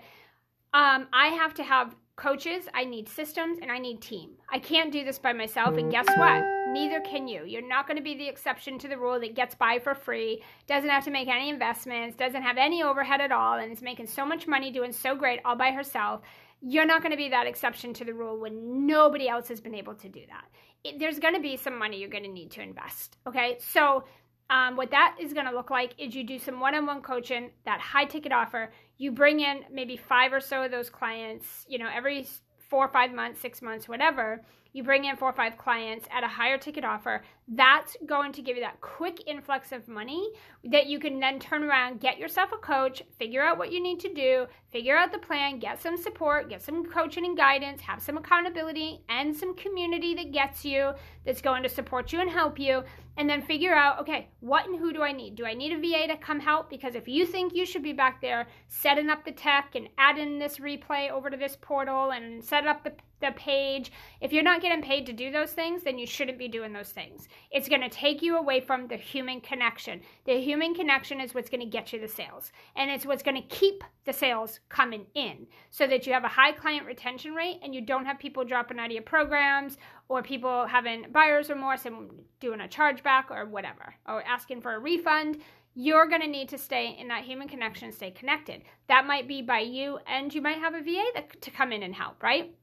um, 0.73 1.07
I 1.13 1.27
have 1.27 1.53
to 1.55 1.63
have 1.63 1.95
coaches, 2.15 2.65
I 2.73 2.85
need 2.85 3.09
systems, 3.09 3.59
and 3.61 3.71
I 3.71 3.77
need 3.77 4.01
team. 4.01 4.31
I 4.51 4.59
can't 4.59 4.91
do 4.91 5.03
this 5.03 5.19
by 5.19 5.33
myself. 5.33 5.77
And 5.77 5.91
guess 5.91 6.07
what? 6.17 6.43
Neither 6.69 7.01
can 7.01 7.27
you. 7.27 7.43
You're 7.45 7.67
not 7.67 7.87
going 7.87 7.97
to 7.97 8.03
be 8.03 8.15
the 8.15 8.27
exception 8.27 8.79
to 8.79 8.87
the 8.87 8.97
rule 8.97 9.19
that 9.19 9.35
gets 9.35 9.55
by 9.55 9.79
for 9.79 9.93
free, 9.93 10.41
doesn't 10.67 10.89
have 10.89 11.03
to 11.05 11.11
make 11.11 11.27
any 11.27 11.49
investments, 11.49 12.15
doesn't 12.15 12.41
have 12.41 12.57
any 12.57 12.83
overhead 12.83 13.21
at 13.21 13.31
all, 13.31 13.59
and 13.59 13.71
is 13.71 13.81
making 13.81 14.07
so 14.07 14.25
much 14.25 14.47
money 14.47 14.71
doing 14.71 14.93
so 14.93 15.15
great 15.15 15.39
all 15.43 15.55
by 15.55 15.71
herself. 15.71 16.21
You're 16.61 16.85
not 16.85 17.01
going 17.01 17.11
to 17.11 17.17
be 17.17 17.29
that 17.29 17.47
exception 17.47 17.93
to 17.95 18.05
the 18.05 18.13
rule 18.13 18.39
when 18.39 18.87
nobody 18.87 19.27
else 19.27 19.47
has 19.49 19.59
been 19.59 19.75
able 19.75 19.95
to 19.95 20.09
do 20.09 20.21
that. 20.27 20.45
It, 20.83 20.99
there's 20.99 21.19
going 21.19 21.35
to 21.35 21.41
be 21.41 21.57
some 21.57 21.77
money 21.77 21.99
you're 21.99 22.09
going 22.09 22.23
to 22.23 22.29
need 22.29 22.51
to 22.51 22.61
invest. 22.61 23.17
Okay. 23.27 23.57
So, 23.59 24.05
um, 24.49 24.75
what 24.75 24.91
that 24.91 25.15
is 25.19 25.33
going 25.33 25.45
to 25.47 25.51
look 25.51 25.69
like 25.69 25.93
is 25.97 26.15
you 26.15 26.23
do 26.23 26.37
some 26.37 26.59
one-on-one 26.59 27.01
coaching, 27.01 27.51
that 27.65 27.79
high 27.79 28.05
ticket 28.05 28.31
offer. 28.31 28.71
You 28.97 29.11
bring 29.11 29.39
in 29.39 29.61
maybe 29.71 29.97
five 29.97 30.33
or 30.33 30.39
so 30.39 30.63
of 30.63 30.71
those 30.71 30.89
clients, 30.89 31.65
you 31.67 31.77
know, 31.79 31.89
every 31.93 32.27
four 32.69 32.85
or 32.85 32.89
five 32.89 33.11
months, 33.11 33.41
six 33.41 33.61
months, 33.61 33.87
whatever, 33.87 34.43
you 34.75 34.83
bring 34.83 35.05
in 35.05 35.15
four 35.15 35.29
or 35.29 35.33
five 35.33 35.57
clients 35.57 36.05
at 36.11 36.25
a 36.25 36.27
higher 36.27 36.57
ticket 36.57 36.83
offer, 36.83 37.23
that's 37.47 37.95
going 38.05 38.33
to 38.33 38.41
give 38.41 38.57
you 38.57 38.61
that 38.61 38.81
quick 38.81 39.23
influx 39.25 39.71
of 39.71 39.87
money 39.87 40.27
that 40.65 40.87
you 40.87 40.99
can 40.99 41.17
then 41.17 41.39
turn 41.39 41.63
around, 41.63 42.01
get 42.01 42.17
yourself 42.17 42.51
a 42.51 42.57
coach, 42.57 43.01
figure 43.17 43.41
out 43.41 43.57
what 43.57 43.71
you 43.71 43.81
need 43.81 44.01
to 44.01 44.13
do, 44.13 44.45
figure 44.73 44.97
out 44.97 45.13
the 45.13 45.17
plan, 45.17 45.59
get 45.59 45.81
some 45.81 45.95
support, 45.95 46.49
get 46.49 46.61
some 46.61 46.83
coaching 46.85 47.23
and 47.23 47.37
guidance, 47.37 47.79
have 47.79 48.01
some 48.01 48.17
accountability 48.17 48.99
and 49.07 49.33
some 49.33 49.55
community 49.55 50.13
that 50.13 50.33
gets 50.33 50.65
you, 50.65 50.91
that's 51.23 51.41
going 51.41 51.63
to 51.63 51.69
support 51.69 52.11
you 52.11 52.19
and 52.19 52.29
help 52.29 52.59
you, 52.59 52.83
and 53.15 53.29
then 53.29 53.41
figure 53.41 53.73
out 53.73 54.01
okay, 54.01 54.27
what 54.41 54.67
and 54.67 54.77
who 54.77 54.91
do 54.91 55.03
I 55.03 55.13
need? 55.13 55.35
Do 55.35 55.45
I 55.45 55.53
need 55.53 55.71
a 55.71 55.79
VA 55.79 56.07
to 56.07 56.17
come 56.17 56.41
help? 56.41 56.69
Because 56.69 56.95
if 56.95 57.07
you 57.07 57.25
think 57.25 57.55
you 57.55 57.65
should 57.65 57.83
be 57.83 57.93
back 57.93 58.19
there 58.19 58.47
setting 58.67 59.09
up 59.09 59.23
the 59.23 59.31
tech 59.31 59.75
and 59.75 59.87
adding 59.97 60.37
this 60.37 60.57
replay 60.57 61.09
over 61.09 61.29
to 61.29 61.37
this 61.37 61.57
portal 61.61 62.11
and 62.11 62.43
set 62.43 62.67
up 62.67 62.83
the 62.83 62.91
the 63.21 63.31
page. 63.31 63.91
If 64.21 64.33
you're 64.33 64.43
not 64.43 64.61
getting 64.65 64.81
paid 64.81 65.05
to 65.05 65.13
do 65.13 65.31
those 65.31 65.51
things, 65.51 65.83
then 65.83 65.99
you 65.99 66.07
shouldn't 66.07 66.39
be 66.39 66.47
doing 66.47 66.73
those 66.73 66.89
things. 66.89 67.27
It's 67.51 67.69
going 67.69 67.81
to 67.81 67.89
take 67.89 68.23
you 68.23 68.35
away 68.35 68.59
from 68.59 68.87
the 68.87 68.97
human 68.97 69.39
connection. 69.39 70.01
The 70.25 70.41
human 70.41 70.73
connection 70.73 71.21
is 71.21 71.35
what's 71.35 71.51
going 71.51 71.61
to 71.61 71.67
get 71.67 71.93
you 71.93 71.99
the 71.99 72.07
sales, 72.07 72.51
and 72.75 72.89
it's 72.89 73.05
what's 73.05 73.21
going 73.21 73.39
to 73.39 73.47
keep 73.47 73.83
the 74.05 74.13
sales 74.13 74.59
coming 74.69 75.05
in 75.13 75.45
so 75.69 75.85
that 75.85 76.07
you 76.07 76.13
have 76.13 76.23
a 76.23 76.29
high 76.29 76.51
client 76.51 76.87
retention 76.87 77.35
rate 77.35 77.59
and 77.61 77.75
you 77.75 77.81
don't 77.81 78.05
have 78.05 78.17
people 78.17 78.43
dropping 78.43 78.79
out 78.79 78.87
of 78.87 78.91
your 78.91 79.03
programs 79.03 79.77
or 80.09 80.23
people 80.23 80.65
having 80.65 81.05
buyer's 81.11 81.49
remorse 81.49 81.85
and 81.85 82.09
doing 82.39 82.61
a 82.61 82.67
chargeback 82.67 83.25
or 83.29 83.45
whatever, 83.45 83.93
or 84.07 84.23
asking 84.23 84.61
for 84.61 84.73
a 84.73 84.79
refund 84.79 85.37
you're 85.77 86.07
going 86.07 86.21
to 86.21 86.27
need 86.27 86.47
to 86.47 86.57
stay 86.57 86.95
in 86.97 87.09
that 87.09 87.25
human 87.25 87.49
connection, 87.49 87.91
stay 87.91 88.09
connected. 88.09 88.61
That 88.87 89.05
might 89.05 89.27
be 89.27 89.41
by 89.41 89.59
you, 89.59 89.99
and 90.07 90.33
you 90.33 90.41
might 90.41 90.57
have 90.57 90.73
a 90.73 90.81
VA 90.81 91.03
that, 91.15 91.41
to 91.41 91.51
come 91.51 91.73
in 91.73 91.83
and 91.83 91.93
help, 91.93 92.23
right? 92.23 92.55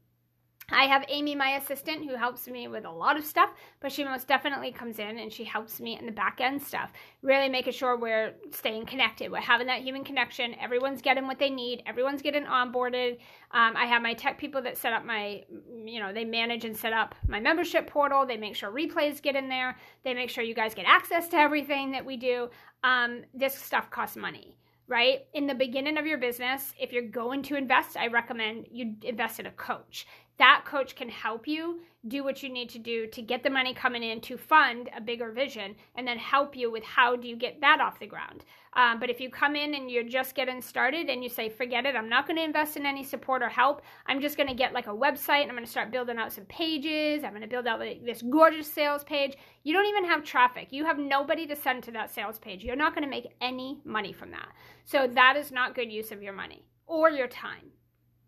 I 0.71 0.85
have 0.85 1.05
Amy, 1.09 1.35
my 1.35 1.57
assistant, 1.57 2.09
who 2.09 2.17
helps 2.17 2.47
me 2.47 2.69
with 2.69 2.85
a 2.85 2.91
lot 2.91 3.17
of 3.17 3.25
stuff, 3.25 3.51
but 3.81 3.91
she 3.91 4.05
most 4.05 4.29
definitely 4.29 4.71
comes 4.71 4.99
in 4.99 5.19
and 5.19 5.33
she 5.33 5.45
helps 5.45 5.81
me 5.81 5.99
in 5.99 6.07
the 6.07 6.13
back 6.13 6.41
end 6.41 6.63
stuff, 6.63 6.93
really 7.21 7.49
making 7.49 7.73
sure 7.73 7.97
we're 7.99 8.35
staying 8.53 8.87
connected. 8.87 9.31
We're 9.31 9.41
having 9.41 9.67
that 9.67 9.83
human 9.83 10.05
connection. 10.05 10.55
Everyone's 10.61 11.03
getting 11.03 11.27
what 11.27 11.39
they 11.39 11.51
need, 11.51 11.83
everyone's 11.85 12.23
getting 12.23 12.45
onboarded. 12.45 13.19
Um, 13.51 13.77
I 13.77 13.87
have 13.87 14.03
my 14.03 14.15
tech 14.15 14.39
people 14.39 14.63
that 14.63 14.79
set 14.79 14.93
up 14.93 15.05
my, 15.05 15.45
you 15.85 16.01
know, 16.01 16.13
they 16.13 16.25
manage 16.25 16.65
and 16.65 16.77
set 16.77 16.93
up 16.93 17.15
my 17.27 17.41
membership 17.41 17.87
portal. 17.87 18.25
They 18.25 18.37
make 18.37 18.57
sure 18.57 18.71
replays 18.71 19.21
get 19.21 19.37
in 19.37 19.49
there, 19.49 19.77
they 20.05 20.15
make 20.15 20.31
sure 20.31 20.45
you 20.45 20.55
guys 20.55 20.75
get 20.75 20.87
access 20.87 21.29
to 21.29 21.37
everything 21.37 21.91
that 21.91 22.07
we 22.07 22.17
do. 22.17 22.49
Um, 22.85 23.23
this 23.35 23.55
stuff 23.55 23.91
costs 23.91 24.17
money 24.17 24.57
right? 24.89 25.21
In 25.33 25.47
the 25.47 25.55
beginning 25.55 25.97
of 25.97 26.07
your 26.07 26.19
business, 26.19 26.75
if 26.79 26.93
you're 26.93 27.09
going 27.09 27.43
to 27.45 27.57
invest, 27.57 27.97
I 27.97 28.09
recommend 28.09 28.67
you 28.71 28.95
invest 29.03 29.41
in 29.41 29.47
a 29.47 29.51
coach 29.53 30.07
that 30.39 30.65
coach 30.65 30.97
can 30.97 31.09
help 31.09 31.47
you 31.47 31.81
do 32.09 32.25
what 32.25 32.43
you 32.43 32.49
need 32.49 32.69
to 32.71 32.79
do 32.79 33.07
to 33.07 33.23
get 33.23 33.45
the 33.45 33.51
money 33.51 33.73
coming 33.73 34.03
in 34.03 34.21
to 34.21 34.37
fund 34.37 34.91
a 34.97 35.01
bigger 35.01 35.31
vision 35.31 35.77
and 35.95 36.07
then 36.07 36.19
help 36.19 36.57
you 36.57 36.71
with 36.71 36.83
how 36.83 37.15
do 37.15 37.29
you 37.29 37.37
get 37.37 37.61
that 37.61 37.81
off 37.81 38.01
the 38.01 38.07
ground. 38.07 38.45
Um, 38.73 38.99
but 38.99 39.11
if 39.11 39.21
you 39.21 39.31
come 39.31 39.55
in 39.55 39.75
and 39.75 39.91
you're 39.91 40.03
just 40.03 40.35
getting 40.35 40.61
started 40.61 41.09
and 41.09 41.23
you 41.23 41.29
say 41.29 41.49
forget 41.49 41.85
it 41.85 41.95
i'm 41.95 42.09
not 42.09 42.27
going 42.27 42.39
to 42.39 42.43
invest 42.43 42.77
in 42.77 42.87
any 42.87 43.05
support 43.05 43.43
or 43.43 43.49
help. 43.49 43.83
I'm 44.07 44.21
just 44.21 44.37
going 44.37 44.49
to 44.49 44.55
get 44.55 44.73
like 44.73 44.87
a 44.87 44.91
website 44.91 45.43
and 45.43 45.51
i'm 45.51 45.57
going 45.57 45.65
to 45.65 45.71
start 45.71 45.93
building 45.93 46.19
out 46.19 46.33
some 46.33 46.47
pages. 46.47 47.23
I'm 47.23 47.31
going 47.31 47.43
to 47.43 47.49
build 47.49 47.67
out 47.67 47.79
like 47.79 48.05
this 48.05 48.23
gorgeous 48.23 48.73
sales 48.73 49.05
page. 49.05 49.37
You 49.63 49.73
don't 49.73 49.87
even 49.87 50.07
have 50.07 50.25
traffic. 50.25 50.69
You 50.71 50.85
have 50.85 50.99
nobody 50.99 51.47
to 51.47 51.55
send 51.55 51.85
to 51.85 51.93
that 51.93 52.13
sales 52.13 52.39
page. 52.39 52.65
You're 52.65 52.75
not 52.75 52.95
going 52.95 53.05
to 53.05 53.11
make 53.11 53.35
any 53.41 53.81
money 53.85 54.13
from 54.13 54.31
that. 54.31 54.49
So 54.85 55.07
that 55.07 55.37
is 55.37 55.53
not 55.53 55.75
good 55.75 55.93
use 55.93 56.11
of 56.11 56.23
your 56.23 56.33
money 56.33 56.65
or 56.87 57.11
your 57.11 57.29
time 57.29 57.71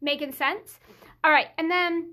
making 0.05 0.33
sense 0.33 0.79
all 1.25 1.31
right, 1.31 1.49
and 1.57 1.71
then 1.71 2.11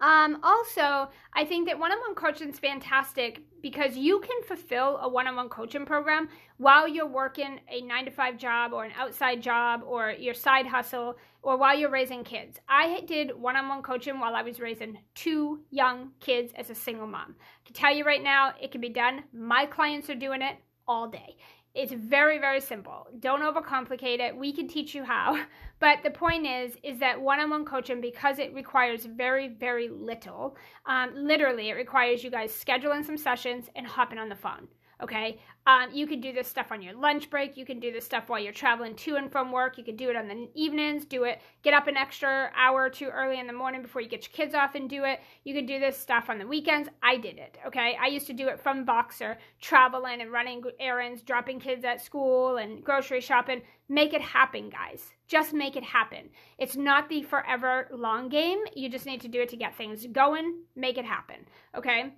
um, 0.00 0.38
also, 0.44 1.10
I 1.32 1.44
think 1.44 1.68
that 1.68 1.78
one-on-one 1.78 2.14
coaching 2.14 2.50
is 2.50 2.58
fantastic 2.58 3.40
because 3.62 3.96
you 3.96 4.20
can 4.20 4.42
fulfill 4.42 4.98
a 4.98 5.08
one-on-one 5.08 5.48
coaching 5.48 5.84
program 5.84 6.28
while 6.56 6.86
you're 6.86 7.06
working 7.06 7.60
a 7.68 7.80
nine 7.82 8.04
to 8.04 8.12
five 8.12 8.36
job 8.36 8.72
or 8.72 8.84
an 8.84 8.92
outside 8.96 9.42
job 9.42 9.82
or 9.84 10.10
your 10.10 10.34
side 10.34 10.66
hustle 10.66 11.16
or 11.42 11.56
while 11.56 11.76
you're 11.76 11.90
raising 11.90 12.22
kids. 12.22 12.60
I 12.68 13.00
did 13.02 13.36
one-on-one 13.36 13.82
coaching 13.82 14.20
while 14.20 14.36
I 14.36 14.42
was 14.42 14.60
raising 14.60 14.98
two 15.16 15.60
young 15.70 16.10
kids 16.20 16.52
as 16.56 16.70
a 16.70 16.74
single 16.76 17.08
mom. 17.08 17.34
I 17.38 17.66
can 17.66 17.74
tell 17.74 17.94
you 17.94 18.04
right 18.04 18.22
now, 18.22 18.54
it 18.60 18.70
can 18.70 18.80
be 18.80 18.88
done. 18.88 19.24
My 19.32 19.66
clients 19.66 20.10
are 20.10 20.14
doing 20.14 20.42
it 20.42 20.56
all 20.86 21.08
day. 21.08 21.36
It's 21.74 21.92
very, 21.92 22.38
very 22.38 22.60
simple. 22.60 23.06
Don't 23.18 23.40
overcomplicate 23.40 24.20
it. 24.20 24.36
We 24.36 24.52
can 24.52 24.68
teach 24.68 24.94
you 24.94 25.04
how. 25.04 25.42
But 25.80 26.04
the 26.04 26.10
point 26.10 26.46
is, 26.46 26.76
is 26.84 27.00
that 27.00 27.20
one-on-one 27.20 27.64
coaching, 27.64 28.00
because 28.00 28.38
it 28.38 28.54
requires 28.54 29.04
very, 29.04 29.48
very 29.48 29.88
little, 29.88 30.56
um, 30.86 31.10
literally, 31.16 31.70
it 31.70 31.72
requires 31.72 32.22
you 32.22 32.30
guys 32.30 32.52
scheduling 32.52 33.04
some 33.04 33.16
sessions 33.16 33.68
and 33.74 33.84
hopping 33.84 34.18
on 34.18 34.28
the 34.28 34.36
phone. 34.36 34.68
Okay. 35.02 35.40
Um, 35.66 35.90
you 35.92 36.06
can 36.06 36.20
do 36.20 36.32
this 36.32 36.48
stuff 36.48 36.72
on 36.72 36.80
your 36.80 36.94
lunch 36.94 37.28
break. 37.28 37.56
You 37.56 37.64
can 37.64 37.80
do 37.80 37.92
this 37.92 38.04
stuff 38.04 38.28
while 38.28 38.40
you're 38.40 38.52
traveling 38.52 38.94
to 38.96 39.16
and 39.16 39.30
from 39.30 39.52
work. 39.52 39.76
You 39.78 39.84
can 39.84 39.96
do 39.96 40.10
it 40.10 40.16
on 40.16 40.28
the 40.28 40.48
evenings. 40.54 41.04
Do 41.04 41.24
it. 41.24 41.40
Get 41.62 41.74
up 41.74 41.86
an 41.88 41.96
extra 41.96 42.50
hour 42.56 42.82
or 42.82 42.90
two 42.90 43.06
early 43.06 43.38
in 43.38 43.46
the 43.46 43.52
morning 43.52 43.82
before 43.82 44.00
you 44.00 44.08
get 44.08 44.26
your 44.26 44.32
kids 44.32 44.54
off 44.54 44.74
and 44.74 44.88
do 44.88 45.04
it. 45.04 45.20
You 45.44 45.54
can 45.54 45.66
do 45.66 45.80
this 45.80 45.98
stuff 45.98 46.30
on 46.30 46.38
the 46.38 46.46
weekends. 46.46 46.88
I 47.02 47.16
did 47.16 47.38
it. 47.38 47.58
Okay. 47.66 47.96
I 48.00 48.06
used 48.08 48.26
to 48.28 48.32
do 48.32 48.48
it 48.48 48.60
from 48.60 48.84
Boxer, 48.84 49.38
traveling 49.60 50.20
and 50.20 50.32
running 50.32 50.62
errands, 50.78 51.22
dropping 51.22 51.60
kids 51.60 51.84
at 51.84 52.00
school 52.00 52.56
and 52.56 52.82
grocery 52.84 53.20
shopping. 53.20 53.62
Make 53.88 54.14
it 54.14 54.22
happen, 54.22 54.70
guys. 54.70 55.12
Just 55.26 55.52
make 55.52 55.76
it 55.76 55.84
happen. 55.84 56.30
It's 56.58 56.76
not 56.76 57.08
the 57.08 57.22
forever 57.22 57.88
long 57.92 58.28
game. 58.28 58.58
You 58.74 58.88
just 58.88 59.06
need 59.06 59.20
to 59.22 59.28
do 59.28 59.40
it 59.40 59.48
to 59.50 59.56
get 59.56 59.76
things 59.76 60.06
going. 60.06 60.62
Make 60.76 60.98
it 60.98 61.04
happen. 61.04 61.46
Okay. 61.76 62.12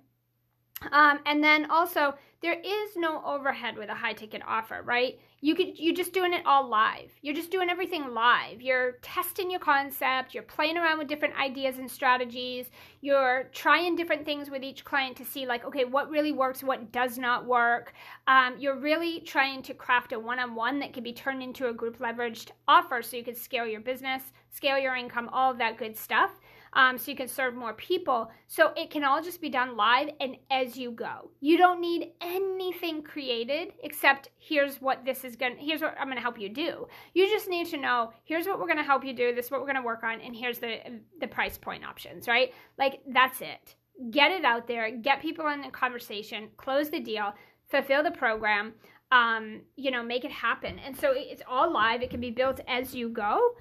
Um, 0.91 1.19
and 1.25 1.43
then 1.43 1.69
also, 1.71 2.15
there 2.45 2.61
is 2.63 2.95
no 2.95 3.23
overhead 3.25 3.75
with 3.75 3.89
a 3.89 3.95
high 3.95 4.13
ticket 4.13 4.43
offer, 4.45 4.83
right? 4.85 5.19
You 5.41 5.55
could 5.55 5.79
you're 5.79 5.95
just 5.95 6.13
doing 6.13 6.31
it 6.31 6.45
all 6.45 6.69
live. 6.69 7.09
You're 7.23 7.33
just 7.33 7.49
doing 7.49 7.71
everything 7.71 8.13
live. 8.13 8.61
You're 8.61 8.99
testing 9.01 9.49
your 9.49 9.59
concept, 9.59 10.35
you're 10.35 10.43
playing 10.43 10.77
around 10.77 10.99
with 10.99 11.07
different 11.07 11.35
ideas 11.39 11.79
and 11.79 11.89
strategies. 11.89 12.67
You're 13.01 13.49
trying 13.51 13.95
different 13.95 14.25
things 14.25 14.51
with 14.51 14.61
each 14.61 14.85
client 14.85 15.17
to 15.17 15.25
see 15.25 15.47
like, 15.47 15.65
okay, 15.65 15.85
what 15.85 16.11
really 16.11 16.33
works, 16.33 16.61
what 16.61 16.91
does 16.91 17.17
not 17.17 17.47
work. 17.47 17.93
Um, 18.27 18.53
you're 18.59 18.79
really 18.79 19.21
trying 19.21 19.63
to 19.63 19.73
craft 19.73 20.13
a 20.13 20.19
one-on-one 20.19 20.77
that 20.81 20.93
can 20.93 21.03
be 21.03 21.13
turned 21.13 21.41
into 21.41 21.69
a 21.69 21.73
group 21.73 21.97
leveraged 21.97 22.51
offer 22.67 23.01
so 23.01 23.17
you 23.17 23.23
can 23.23 23.35
scale 23.35 23.65
your 23.65 23.81
business, 23.81 24.21
scale 24.51 24.77
your 24.77 24.95
income, 24.95 25.31
all 25.33 25.49
of 25.49 25.57
that 25.57 25.79
good 25.79 25.97
stuff 25.97 26.29
um, 26.75 26.97
so 26.97 27.09
you 27.09 27.17
can 27.17 27.27
serve 27.27 27.55
more 27.55 27.73
people. 27.73 28.29
So 28.47 28.71
it 28.75 28.89
can 28.89 29.03
all 29.03 29.21
just 29.21 29.41
be 29.41 29.49
done 29.49 29.77
live 29.77 30.09
and 30.19 30.35
as 30.51 30.77
you 30.77 30.91
go. 30.91 31.31
You 31.39 31.57
don't 31.57 31.79
need 31.79 32.11
anything 32.21 33.01
created 33.01 33.73
except 33.83 34.29
here's 34.37 34.81
what 34.81 35.05
this 35.05 35.23
is 35.23 35.35
going 35.35 35.57
here's 35.57 35.81
what 35.81 35.95
I'm 35.97 36.07
going 36.07 36.17
to 36.17 36.21
help 36.21 36.39
you 36.39 36.49
do. 36.49 36.87
You 37.13 37.27
just 37.27 37.49
need 37.49 37.67
to 37.67 37.77
know 37.77 38.11
here's 38.25 38.45
what 38.45 38.59
we're 38.59 38.67
going 38.67 38.77
to 38.77 38.83
help 38.83 39.05
you 39.05 39.13
do, 39.13 39.33
this 39.33 39.45
is 39.45 39.51
what 39.51 39.61
we're 39.61 39.67
going 39.67 39.77
to 39.77 39.81
work 39.81 40.03
on, 40.03 40.19
and 40.19 40.35
here's 40.35 40.59
the, 40.59 40.79
the 41.19 41.27
price 41.27 41.57
point 41.57 41.85
options, 41.85 42.27
right? 42.27 42.53
Like 42.77 43.01
that's 43.07 43.41
it. 43.41 43.75
Get 44.11 44.31
it 44.31 44.43
out 44.43 44.67
there, 44.67 44.91
get 44.91 45.21
people 45.21 45.47
in 45.47 45.61
the 45.61 45.69
conversation, 45.69 46.49
close 46.57 46.89
the 46.89 46.99
deal, 46.99 47.33
fulfill 47.69 48.03
the 48.03 48.11
program. 48.11 48.73
Um, 49.11 49.61
you 49.75 49.91
know, 49.91 50.03
make 50.03 50.25
it 50.25 50.31
happen. 50.31 50.79
And 50.79 50.97
so 50.97 51.13
it's 51.15 51.43
all 51.47 51.71
live. 51.71 52.01
It 52.01 52.09
can 52.09 52.19
be 52.19 52.31
built 52.31 52.59
as 52.67 52.95
you 52.95 53.07
go 53.07 53.55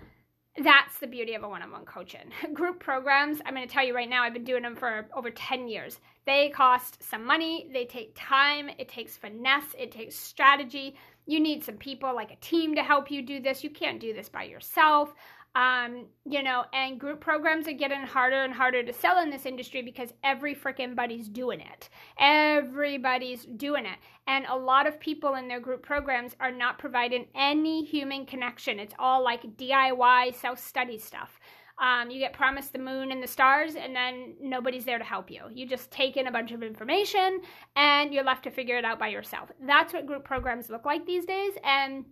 that's 0.63 0.99
the 0.99 1.07
beauty 1.07 1.35
of 1.35 1.43
a 1.43 1.49
one-on-one 1.49 1.85
coaching. 1.85 2.31
Group 2.53 2.79
programs 2.79 3.41
i'm 3.45 3.55
going 3.55 3.67
to 3.67 3.73
tell 3.73 3.85
you 3.85 3.95
right 3.95 4.09
now 4.09 4.23
i've 4.23 4.33
been 4.33 4.45
doing 4.45 4.63
them 4.63 4.77
for 4.77 5.07
over 5.15 5.31
10 5.31 5.69
years. 5.69 6.01
They 6.27 6.51
cost 6.51 7.03
some 7.03 7.25
money 7.25 7.69
they 7.73 7.85
take 7.85 8.13
time 8.15 8.71
it 8.79 8.89
takes 8.89 9.17
finesse 9.17 9.75
it 9.79 9.91
takes 9.91 10.15
strategy. 10.15 10.97
You 11.27 11.41
need 11.41 11.65
some 11.65 11.77
people 11.77 12.15
like 12.15 12.31
a 12.31 12.37
team 12.37 12.75
to 12.75 12.83
help 12.83 13.11
you 13.11 13.23
do 13.23 13.41
this. 13.41 13.65
You 13.65 13.71
can't 13.71 13.99
do 14.01 14.13
this 14.13 14.29
by 14.29 14.45
yourself 14.45 15.15
um, 15.55 16.07
you 16.25 16.43
know, 16.43 16.65
and 16.73 16.99
group 16.99 17.21
programs 17.21 17.69
are 17.69 17.73
getting 17.73 18.03
harder 18.03 18.43
and 18.43 18.53
harder 18.53 18.83
to 18.83 18.93
sell 18.93 19.21
in 19.21 19.31
this 19.31 19.47
industry 19.47 19.83
because 19.83 20.13
every 20.25 20.55
freaking 20.55 20.97
buddy's 20.97 21.29
doing 21.29 21.61
it. 21.61 21.89
Everybody's 22.19 23.45
doing 23.45 23.87
it. 23.87 23.99
And 24.27 24.47
a 24.49 24.57
lot 24.57 24.89
of 24.89 24.99
people 24.99 25.37
in 25.37 25.47
their 25.47 25.61
group 25.61 25.83
programs 25.83 26.35
are 26.41 26.51
not 26.51 26.79
providing 26.79 27.27
any 27.37 27.85
human 27.85 28.27
connection. 28.27 28.81
It's 28.81 28.95
all 28.99 29.23
like 29.23 29.57
DIY 29.57 30.35
self 30.35 30.59
study 30.59 30.99
stuff. 30.99 31.39
Um, 31.79 32.11
you 32.11 32.21
get 32.21 32.33
promised 32.33 32.73
the 32.73 32.79
moon 32.79 33.11
and 33.11 33.23
the 33.23 33.27
stars, 33.27 33.75
and 33.75 33.95
then 33.95 34.35
nobody's 34.41 34.85
there 34.85 34.99
to 34.99 35.05
help 35.05 35.31
you. 35.31 35.43
You 35.53 35.67
just 35.67 35.91
take 35.91 36.17
in 36.17 36.29
a 36.29 36.33
bunch 36.33 36.53
of 36.53 36.63
information 36.63 37.41
and 37.75 38.15
you're 38.15 38.25
left 38.25 38.45
to 38.45 38.51
figure 38.51 38.77
it 38.77 38.85
out 38.85 39.01
by 39.01 39.09
yourself. 39.09 39.51
That's 39.61 39.93
what 39.93 40.07
group 40.07 40.25
programs 40.25 40.71
look 40.71 40.85
like 40.85 41.05
these 41.05 41.27
days. 41.27 41.55
And 41.65 42.05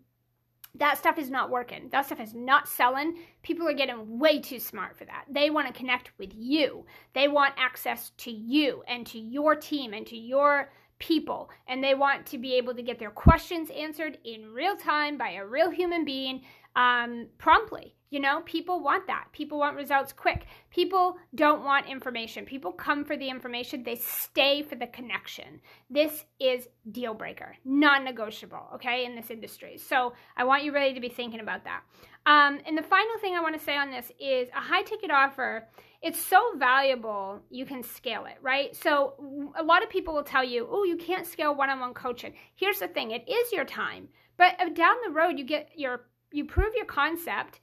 that 0.75 0.97
stuff 0.99 1.19
is 1.19 1.31
not 1.31 1.51
working. 1.51 1.89
That 1.91 2.07
stuff 2.07 2.21
is 2.21 2.35
not 2.35 2.67
selling. 2.67 3.19
People 3.43 3.69
are 3.69 3.75
getting 3.75 4.19
way 4.19 4.41
too 4.41 4.59
smart 4.59 4.97
for 4.97 5.05
that. 5.05 5.25
They 5.29 5.51
want 5.51 5.67
to 5.67 5.73
connect 5.73 6.13
with 6.19 6.31
you. 6.35 6.87
They 7.15 7.29
want 7.29 7.55
access 7.59 8.11
to 8.19 8.31
you 8.31 8.83
and 8.89 9.07
to 9.09 9.19
your 9.19 9.55
team 9.55 9.93
and 9.93 10.07
to 10.07 10.17
your 10.17 10.71
people. 10.99 11.51
And 11.69 11.85
they 11.85 11.95
want 11.95 12.25
to 12.27 12.39
be 12.39 12.55
able 12.55 12.75
to 12.75 12.83
get 12.83 12.99
their 12.99 13.11
questions 13.11 13.69
answered 13.71 14.19
in 14.25 14.53
real 14.53 14.77
time 14.77 15.19
by 15.19 15.33
a 15.33 15.47
real 15.47 15.71
human 15.71 16.05
being 16.05 16.43
um, 16.75 17.27
promptly. 17.37 17.95
You 18.13 18.21
know, 18.21 18.43
people 18.45 18.81
want 18.81 19.07
that. 19.07 19.29
People 19.33 19.59
want 19.59 19.75
results 19.75 20.13
quick. 20.13 20.45
People 20.69 21.17
don't 21.35 21.65
want 21.65 21.87
information. 21.87 22.45
People 22.45 22.71
come 22.71 23.07
for 23.07 23.17
the 23.17 23.31
information, 23.31 23.83
they 23.83 23.95
stay 23.95 24.63
for 24.63 24.75
the 24.75 24.87
connection. 24.87 25.63
This 25.89 26.27
is 26.39 26.69
deal 26.91 27.15
breaker, 27.15 27.57
non 27.65 28.05
negotiable, 28.05 28.69
okay, 28.75 29.07
in 29.07 29.17
this 29.17 29.31
industry. 29.31 29.79
So 29.79 30.13
I 30.37 30.45
want 30.45 30.63
you 30.63 30.75
really 30.75 30.93
to 30.93 31.01
be 31.01 31.09
thinking 31.09 31.41
about 31.41 31.65
that. 31.65 31.85
Um, 32.27 32.61
and 32.67 32.77
the 32.77 32.83
final 32.83 33.19
thing 33.19 33.35
I 33.35 33.41
want 33.41 33.59
to 33.59 33.65
say 33.65 33.79
on 33.79 33.91
this 33.91 34.13
is 34.21 34.51
a 34.51 34.61
high 34.61 34.83
ticket 34.83 35.11
offer. 35.11 35.67
It's 36.03 36.21
so 36.21 36.39
valuable, 36.59 37.41
you 37.49 37.65
can 37.65 37.83
scale 37.83 38.27
it, 38.27 38.37
right? 38.43 38.77
So, 38.77 39.15
a 39.57 39.63
lot 39.63 39.83
of 39.83 39.89
people 39.89 40.13
will 40.13 40.25
tell 40.25 40.45
you, 40.45 40.69
oh, 40.69 40.85
you 40.85 40.97
can't 40.97 41.27
scale 41.27 41.55
one 41.55 41.71
on 41.71 41.81
one 41.81 41.95
coaching. 41.95 42.35
Here's 42.57 42.81
the 42.81 42.89
thing 42.89 43.13
it 43.13 43.27
is 43.27 43.53
your 43.53 43.65
time, 43.65 44.09
but 44.37 44.59
down 44.75 44.97
the 45.03 45.13
road, 45.13 45.39
you 45.39 45.47
get 45.47 45.71
your 45.77 46.03
you 46.31 46.45
prove 46.45 46.75
your 46.75 46.87
concept 46.87 47.61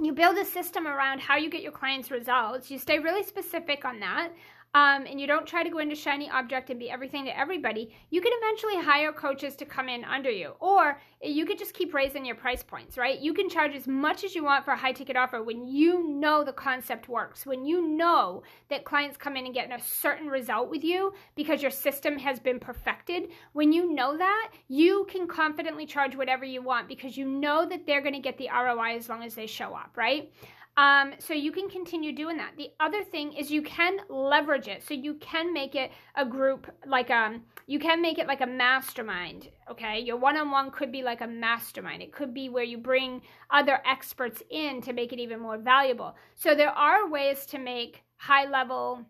you 0.00 0.12
build 0.12 0.38
a 0.38 0.44
system 0.44 0.86
around 0.86 1.20
how 1.20 1.36
you 1.36 1.50
get 1.50 1.62
your 1.62 1.72
clients 1.72 2.10
results. 2.10 2.70
You 2.70 2.78
stay 2.78 2.98
really 2.98 3.24
specific 3.24 3.84
on 3.84 3.98
that 4.00 4.30
um, 4.74 5.06
and 5.06 5.18
you 5.18 5.26
don't 5.26 5.46
try 5.46 5.62
to 5.62 5.70
go 5.70 5.78
into 5.78 5.94
shiny 5.94 6.28
object 6.28 6.68
and 6.68 6.78
be 6.78 6.90
everything 6.90 7.24
to 7.24 7.36
everybody, 7.38 7.94
you 8.10 8.20
can 8.20 8.32
eventually 8.34 8.76
hire 8.76 9.12
coaches 9.12 9.56
to 9.56 9.64
come 9.64 9.88
in 9.88 10.04
under 10.04 10.30
you. 10.30 10.52
Or 10.60 11.00
you 11.22 11.46
could 11.46 11.58
just 11.58 11.72
keep 11.72 11.94
raising 11.94 12.24
your 12.24 12.36
price 12.36 12.62
points, 12.62 12.98
right? 12.98 13.18
You 13.18 13.32
can 13.32 13.48
charge 13.48 13.74
as 13.74 13.88
much 13.88 14.24
as 14.24 14.34
you 14.34 14.44
want 14.44 14.66
for 14.66 14.72
a 14.72 14.76
high 14.76 14.92
ticket 14.92 15.16
offer 15.16 15.42
when 15.42 15.66
you 15.66 16.06
know 16.06 16.44
the 16.44 16.52
concept 16.52 17.08
works, 17.08 17.46
when 17.46 17.64
you 17.64 17.88
know 17.88 18.42
that 18.68 18.84
clients 18.84 19.16
come 19.16 19.36
in 19.36 19.46
and 19.46 19.54
get 19.54 19.72
a 19.72 19.82
certain 19.82 20.28
result 20.28 20.68
with 20.68 20.84
you 20.84 21.14
because 21.34 21.62
your 21.62 21.70
system 21.70 22.18
has 22.18 22.38
been 22.38 22.60
perfected. 22.60 23.30
When 23.54 23.72
you 23.72 23.92
know 23.94 24.18
that, 24.18 24.50
you 24.68 25.06
can 25.08 25.26
confidently 25.26 25.86
charge 25.86 26.14
whatever 26.14 26.44
you 26.44 26.62
want 26.62 26.88
because 26.88 27.16
you 27.16 27.26
know 27.26 27.66
that 27.66 27.86
they're 27.86 28.02
going 28.02 28.14
to 28.14 28.20
get 28.20 28.36
the 28.36 28.50
ROI 28.52 28.96
as 28.96 29.08
long 29.08 29.24
as 29.24 29.34
they 29.34 29.46
show 29.46 29.74
up, 29.74 29.96
right? 29.96 30.30
Um, 30.78 31.14
so 31.18 31.34
you 31.34 31.50
can 31.50 31.68
continue 31.68 32.14
doing 32.14 32.36
that. 32.36 32.52
The 32.56 32.70
other 32.78 33.02
thing 33.02 33.32
is 33.32 33.50
you 33.50 33.62
can 33.62 33.98
leverage 34.08 34.68
it. 34.68 34.84
So 34.86 34.94
you 34.94 35.14
can 35.14 35.52
make 35.52 35.74
it 35.74 35.90
a 36.14 36.24
group, 36.24 36.70
like 36.86 37.10
um, 37.10 37.42
you 37.66 37.80
can 37.80 38.00
make 38.00 38.18
it 38.18 38.28
like 38.28 38.42
a 38.42 38.46
mastermind. 38.46 39.48
Okay, 39.68 39.98
your 39.98 40.18
one-on-one 40.18 40.70
could 40.70 40.92
be 40.92 41.02
like 41.02 41.20
a 41.20 41.26
mastermind. 41.26 42.00
It 42.00 42.12
could 42.12 42.32
be 42.32 42.48
where 42.48 42.62
you 42.62 42.78
bring 42.78 43.22
other 43.50 43.80
experts 43.84 44.40
in 44.50 44.80
to 44.82 44.92
make 44.92 45.12
it 45.12 45.18
even 45.18 45.40
more 45.40 45.58
valuable. 45.58 46.14
So 46.36 46.54
there 46.54 46.70
are 46.70 47.10
ways 47.10 47.44
to 47.46 47.58
make 47.58 48.04
high-level 48.18 49.04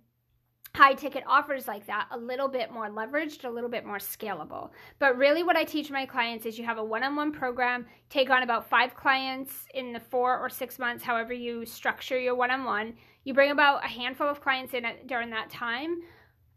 high 0.74 0.94
ticket 0.94 1.24
offers 1.26 1.66
like 1.66 1.86
that 1.86 2.08
a 2.10 2.18
little 2.18 2.48
bit 2.48 2.70
more 2.70 2.88
leveraged, 2.88 3.44
a 3.44 3.50
little 3.50 3.70
bit 3.70 3.84
more 3.84 3.98
scalable. 3.98 4.70
But 4.98 5.16
really, 5.16 5.42
what 5.42 5.56
I 5.56 5.64
teach 5.64 5.90
my 5.90 6.06
clients 6.06 6.46
is 6.46 6.58
you 6.58 6.64
have 6.64 6.78
a 6.78 6.84
one 6.84 7.02
on 7.02 7.16
one 7.16 7.32
program, 7.32 7.86
take 8.10 8.30
on 8.30 8.42
about 8.42 8.68
five 8.68 8.94
clients 8.94 9.52
in 9.74 9.92
the 9.92 10.00
four 10.00 10.38
or 10.38 10.48
six 10.48 10.78
months, 10.78 11.02
however 11.02 11.32
you 11.32 11.64
structure 11.66 12.18
your 12.18 12.34
one 12.34 12.50
on 12.50 12.64
one. 12.64 12.94
You 13.24 13.34
bring 13.34 13.50
about 13.50 13.84
a 13.84 13.88
handful 13.88 14.28
of 14.28 14.40
clients 14.40 14.74
in 14.74 14.84
during 15.06 15.30
that 15.30 15.50
time. 15.50 16.02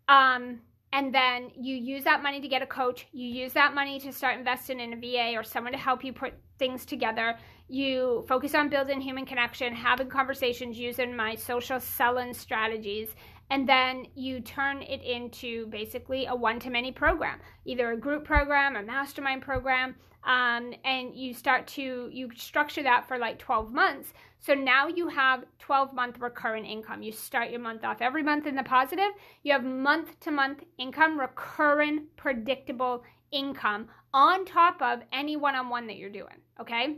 Um, 0.07 0.61
and 0.93 1.13
then 1.13 1.51
you 1.57 1.75
use 1.75 2.03
that 2.03 2.21
money 2.21 2.41
to 2.41 2.47
get 2.47 2.61
a 2.61 2.65
coach. 2.65 3.07
You 3.13 3.27
use 3.27 3.53
that 3.53 3.73
money 3.73 3.99
to 4.01 4.11
start 4.11 4.37
investing 4.37 4.79
in 4.79 4.93
a 4.93 4.97
VA 4.97 5.37
or 5.37 5.43
someone 5.43 5.71
to 5.71 5.77
help 5.77 6.03
you 6.03 6.11
put 6.11 6.33
things 6.59 6.85
together. 6.85 7.37
You 7.69 8.25
focus 8.27 8.53
on 8.55 8.67
building 8.67 8.99
human 8.99 9.25
connection, 9.25 9.73
having 9.73 10.09
conversations 10.09 10.77
using 10.77 11.15
my 11.15 11.35
social 11.35 11.79
selling 11.79 12.33
strategies, 12.33 13.09
and 13.51 13.67
then 13.67 14.07
you 14.15 14.39
turn 14.39 14.81
it 14.81 15.03
into 15.03 15.67
basically 15.67 16.25
a 16.25 16.33
one 16.33 16.57
to 16.61 16.69
many 16.69 16.91
program, 16.91 17.37
either 17.65 17.91
a 17.91 17.97
group 17.97 18.23
program, 18.23 18.77
a 18.77 18.81
mastermind 18.81 19.41
program, 19.41 19.93
um, 20.23 20.73
and 20.85 21.13
you 21.13 21.33
start 21.33 21.67
to 21.67 22.09
you 22.13 22.29
structure 22.33 22.81
that 22.81 23.07
for 23.07 23.17
like 23.17 23.37
12 23.39 23.73
months. 23.73 24.13
So 24.39 24.53
now 24.53 24.87
you 24.87 25.09
have 25.09 25.43
12 25.59 25.93
month 25.93 26.19
recurrent 26.19 26.65
income. 26.65 27.03
You 27.03 27.11
start 27.11 27.51
your 27.51 27.59
month 27.59 27.83
off 27.83 27.97
every 27.99 28.23
month 28.23 28.47
in 28.47 28.55
the 28.55 28.63
positive. 28.63 29.11
You 29.43 29.51
have 29.51 29.65
month 29.65 30.17
to 30.21 30.31
month 30.31 30.63
income, 30.77 31.19
recurring, 31.19 32.05
predictable 32.15 33.03
income 33.33 33.89
on 34.13 34.45
top 34.45 34.81
of 34.81 35.01
any 35.11 35.35
one 35.35 35.55
on 35.55 35.67
one 35.67 35.87
that 35.87 35.97
you're 35.97 36.09
doing. 36.09 36.37
Okay 36.59 36.95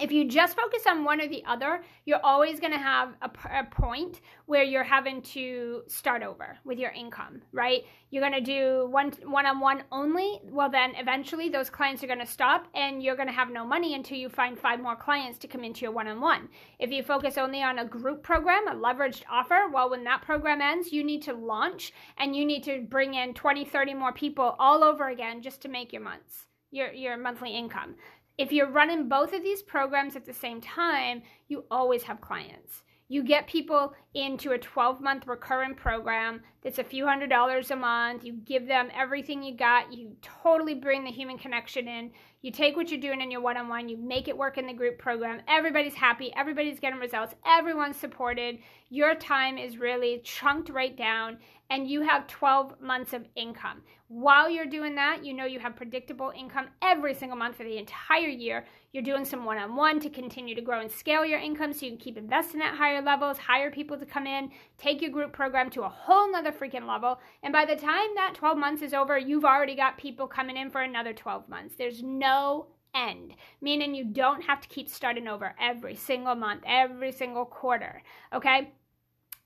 if 0.00 0.10
you 0.10 0.26
just 0.26 0.56
focus 0.56 0.84
on 0.88 1.04
one 1.04 1.20
or 1.20 1.28
the 1.28 1.44
other, 1.46 1.84
you're 2.06 2.24
always 2.24 2.58
going 2.60 2.72
to 2.72 2.78
have 2.78 3.10
a, 3.20 3.30
a, 3.58 3.64
point 3.64 4.22
where 4.46 4.62
you're 4.62 4.82
having 4.82 5.20
to 5.20 5.82
start 5.86 6.22
over 6.22 6.56
with 6.64 6.78
your 6.78 6.92
income, 6.92 7.42
right? 7.52 7.84
You're 8.10 8.22
going 8.22 8.32
to 8.32 8.40
do 8.40 8.88
one 8.90 9.12
one 9.24 9.44
on 9.44 9.60
one 9.60 9.84
only. 9.92 10.40
Well, 10.44 10.70
then 10.70 10.94
eventually 10.96 11.50
those 11.50 11.68
clients 11.68 12.02
are 12.02 12.06
going 12.06 12.20
to 12.20 12.26
stop 12.26 12.68
and 12.74 13.02
you're 13.02 13.16
going 13.16 13.28
to 13.28 13.34
have 13.34 13.50
no 13.50 13.66
money 13.66 13.94
until 13.94 14.16
you 14.16 14.30
find 14.30 14.58
five 14.58 14.80
more 14.80 14.96
clients 14.96 15.38
to 15.40 15.48
come 15.48 15.62
into 15.62 15.82
your 15.82 15.92
one 15.92 16.08
on 16.08 16.22
one. 16.22 16.48
If 16.78 16.90
you 16.90 17.02
focus 17.02 17.36
only 17.36 17.62
on 17.62 17.78
a 17.78 17.84
group 17.84 18.22
program, 18.22 18.68
a 18.68 18.74
leveraged 18.74 19.24
offer, 19.30 19.68
well, 19.70 19.90
when 19.90 20.04
that 20.04 20.22
program 20.22 20.62
ends, 20.62 20.90
you 20.90 21.04
need 21.04 21.20
to 21.22 21.34
launch 21.34 21.92
and 22.16 22.34
you 22.34 22.46
need 22.46 22.64
to 22.64 22.86
bring 22.88 23.12
in 23.12 23.34
20, 23.34 23.66
30 23.66 23.92
more 23.94 24.12
people 24.12 24.56
all 24.58 24.84
over 24.84 25.08
again 25.08 25.42
just 25.42 25.60
to 25.62 25.68
make 25.68 25.92
your 25.92 26.02
months 26.02 26.46
your 26.72 26.90
your 26.92 27.16
monthly 27.16 27.54
income 27.54 27.94
if 28.38 28.52
you're 28.52 28.70
running 28.70 29.08
both 29.08 29.32
of 29.32 29.42
these 29.42 29.62
programs 29.62 30.16
at 30.16 30.24
the 30.24 30.32
same 30.32 30.60
time, 30.60 31.22
you 31.48 31.64
always 31.70 32.04
have 32.04 32.20
clients. 32.20 32.82
You 33.12 33.22
get 33.22 33.46
people 33.46 33.92
into 34.14 34.52
a 34.52 34.58
12 34.58 35.02
month 35.02 35.26
recurring 35.26 35.74
program 35.74 36.40
that's 36.62 36.78
a 36.78 36.84
few 36.84 37.06
hundred 37.06 37.28
dollars 37.28 37.70
a 37.70 37.76
month. 37.76 38.24
You 38.24 38.32
give 38.32 38.66
them 38.66 38.88
everything 38.94 39.42
you 39.42 39.54
got. 39.54 39.92
You 39.92 40.16
totally 40.22 40.74
bring 40.74 41.04
the 41.04 41.10
human 41.10 41.36
connection 41.36 41.88
in. 41.88 42.10
You 42.40 42.50
take 42.50 42.74
what 42.74 42.90
you're 42.90 42.98
doing 42.98 43.20
in 43.20 43.30
your 43.30 43.42
one 43.42 43.58
on 43.58 43.68
one, 43.68 43.90
you 43.90 43.98
make 43.98 44.28
it 44.28 44.38
work 44.38 44.56
in 44.56 44.66
the 44.66 44.72
group 44.72 44.98
program. 44.98 45.42
Everybody's 45.46 45.92
happy. 45.92 46.32
Everybody's 46.34 46.80
getting 46.80 46.98
results. 46.98 47.34
Everyone's 47.44 47.98
supported. 47.98 48.60
Your 48.92 49.14
time 49.14 49.56
is 49.56 49.78
really 49.78 50.20
chunked 50.22 50.68
right 50.68 50.94
down 50.94 51.38
and 51.70 51.88
you 51.88 52.02
have 52.02 52.26
12 52.26 52.78
months 52.78 53.14
of 53.14 53.24
income. 53.36 53.80
While 54.08 54.50
you're 54.50 54.66
doing 54.66 54.96
that, 54.96 55.24
you 55.24 55.32
know 55.32 55.46
you 55.46 55.60
have 55.60 55.76
predictable 55.76 56.30
income 56.36 56.66
every 56.82 57.14
single 57.14 57.38
month 57.38 57.56
for 57.56 57.64
the 57.64 57.78
entire 57.78 58.28
year. 58.28 58.66
You're 58.92 59.02
doing 59.02 59.24
some 59.24 59.46
one 59.46 59.56
on 59.56 59.76
one 59.76 59.98
to 60.00 60.10
continue 60.10 60.54
to 60.54 60.60
grow 60.60 60.80
and 60.80 60.90
scale 60.90 61.24
your 61.24 61.38
income 61.38 61.72
so 61.72 61.86
you 61.86 61.92
can 61.92 62.00
keep 62.00 62.18
investing 62.18 62.60
at 62.60 62.74
higher 62.74 63.00
levels, 63.00 63.38
hire 63.38 63.70
people 63.70 63.96
to 63.96 64.04
come 64.04 64.26
in, 64.26 64.50
take 64.76 65.00
your 65.00 65.10
group 65.10 65.32
program 65.32 65.70
to 65.70 65.84
a 65.84 65.88
whole 65.88 66.30
nother 66.30 66.52
freaking 66.52 66.86
level. 66.86 67.18
And 67.42 67.50
by 67.50 67.64
the 67.64 67.76
time 67.76 68.10
that 68.16 68.34
12 68.34 68.58
months 68.58 68.82
is 68.82 68.92
over, 68.92 69.16
you've 69.16 69.46
already 69.46 69.74
got 69.74 69.96
people 69.96 70.26
coming 70.26 70.58
in 70.58 70.68
for 70.68 70.82
another 70.82 71.14
12 71.14 71.48
months. 71.48 71.76
There's 71.78 72.02
no 72.02 72.66
end, 72.94 73.36
meaning 73.62 73.94
you 73.94 74.04
don't 74.04 74.42
have 74.42 74.60
to 74.60 74.68
keep 74.68 74.90
starting 74.90 75.28
over 75.28 75.54
every 75.58 75.96
single 75.96 76.34
month, 76.34 76.62
every 76.66 77.12
single 77.12 77.46
quarter. 77.46 78.02
Okay. 78.34 78.70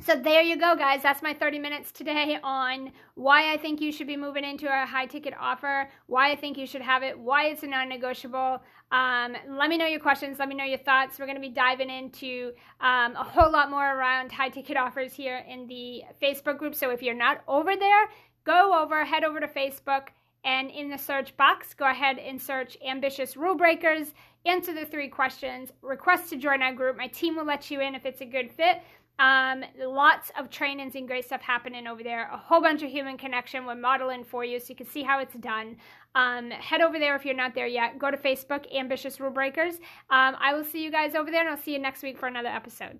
So 0.06 0.14
there 0.14 0.42
you 0.42 0.56
go, 0.56 0.76
guys. 0.76 1.02
That's 1.02 1.20
my 1.20 1.34
30 1.34 1.58
minutes 1.58 1.90
today 1.90 2.38
on 2.44 2.92
why 3.14 3.52
I 3.52 3.56
think 3.56 3.80
you 3.80 3.90
should 3.90 4.06
be 4.06 4.16
moving 4.16 4.44
into 4.44 4.66
a 4.66 4.86
high 4.86 5.06
ticket 5.06 5.34
offer, 5.36 5.88
why 6.06 6.30
I 6.30 6.36
think 6.36 6.56
you 6.56 6.64
should 6.64 6.82
have 6.82 7.02
it, 7.02 7.18
why 7.18 7.46
it's 7.46 7.64
a 7.64 7.66
non 7.66 7.88
negotiable. 7.88 8.60
Um, 8.92 9.36
let 9.48 9.68
me 9.68 9.76
know 9.76 9.86
your 9.86 9.98
questions. 9.98 10.38
Let 10.38 10.48
me 10.48 10.54
know 10.54 10.64
your 10.64 10.78
thoughts. 10.78 11.18
We're 11.18 11.26
going 11.26 11.36
to 11.36 11.40
be 11.40 11.48
diving 11.48 11.90
into 11.90 12.52
um, 12.80 13.16
a 13.16 13.24
whole 13.24 13.50
lot 13.50 13.68
more 13.68 13.96
around 13.96 14.30
high 14.30 14.50
ticket 14.50 14.76
offers 14.76 15.12
here 15.12 15.42
in 15.48 15.66
the 15.66 16.02
Facebook 16.22 16.58
group. 16.58 16.76
So 16.76 16.90
if 16.90 17.02
you're 17.02 17.12
not 17.12 17.42
over 17.48 17.74
there, 17.74 18.08
go 18.44 18.80
over, 18.80 19.04
head 19.04 19.24
over 19.24 19.40
to 19.40 19.48
Facebook, 19.48 20.08
and 20.44 20.70
in 20.70 20.88
the 20.88 20.98
search 20.98 21.36
box, 21.36 21.74
go 21.74 21.90
ahead 21.90 22.18
and 22.18 22.40
search 22.40 22.76
Ambitious 22.86 23.36
Rule 23.36 23.56
Breakers. 23.56 24.12
Answer 24.44 24.72
the 24.72 24.86
three 24.86 25.08
questions. 25.08 25.72
Request 25.82 26.30
to 26.30 26.36
join 26.36 26.62
our 26.62 26.72
group. 26.72 26.96
My 26.96 27.08
team 27.08 27.34
will 27.34 27.46
let 27.46 27.68
you 27.72 27.80
in 27.80 27.96
if 27.96 28.06
it's 28.06 28.20
a 28.20 28.26
good 28.26 28.52
fit. 28.52 28.82
Um, 29.18 29.64
lots 29.78 30.30
of 30.38 30.50
trainings 30.50 30.94
and 30.94 31.06
great 31.06 31.24
stuff 31.24 31.40
happening 31.40 31.86
over 31.86 32.02
there. 32.02 32.28
A 32.32 32.36
whole 32.36 32.60
bunch 32.60 32.82
of 32.82 32.90
human 32.90 33.16
connection. 33.16 33.64
We're 33.64 33.74
modeling 33.74 34.24
for 34.24 34.44
you 34.44 34.60
so 34.60 34.66
you 34.68 34.76
can 34.76 34.86
see 34.86 35.02
how 35.02 35.20
it's 35.20 35.34
done. 35.34 35.76
Um, 36.14 36.50
head 36.50 36.80
over 36.80 36.98
there 36.98 37.16
if 37.16 37.24
you're 37.24 37.34
not 37.34 37.54
there 37.54 37.66
yet. 37.66 37.98
Go 37.98 38.10
to 38.10 38.16
Facebook, 38.16 38.64
Ambitious 38.74 39.20
Rule 39.20 39.30
Breakers. 39.30 39.76
Um, 40.10 40.36
I 40.40 40.54
will 40.54 40.64
see 40.64 40.82
you 40.82 40.90
guys 40.90 41.14
over 41.14 41.30
there, 41.30 41.40
and 41.40 41.50
I'll 41.50 41.62
see 41.62 41.72
you 41.72 41.78
next 41.78 42.02
week 42.02 42.18
for 42.18 42.26
another 42.26 42.48
episode. 42.48 42.98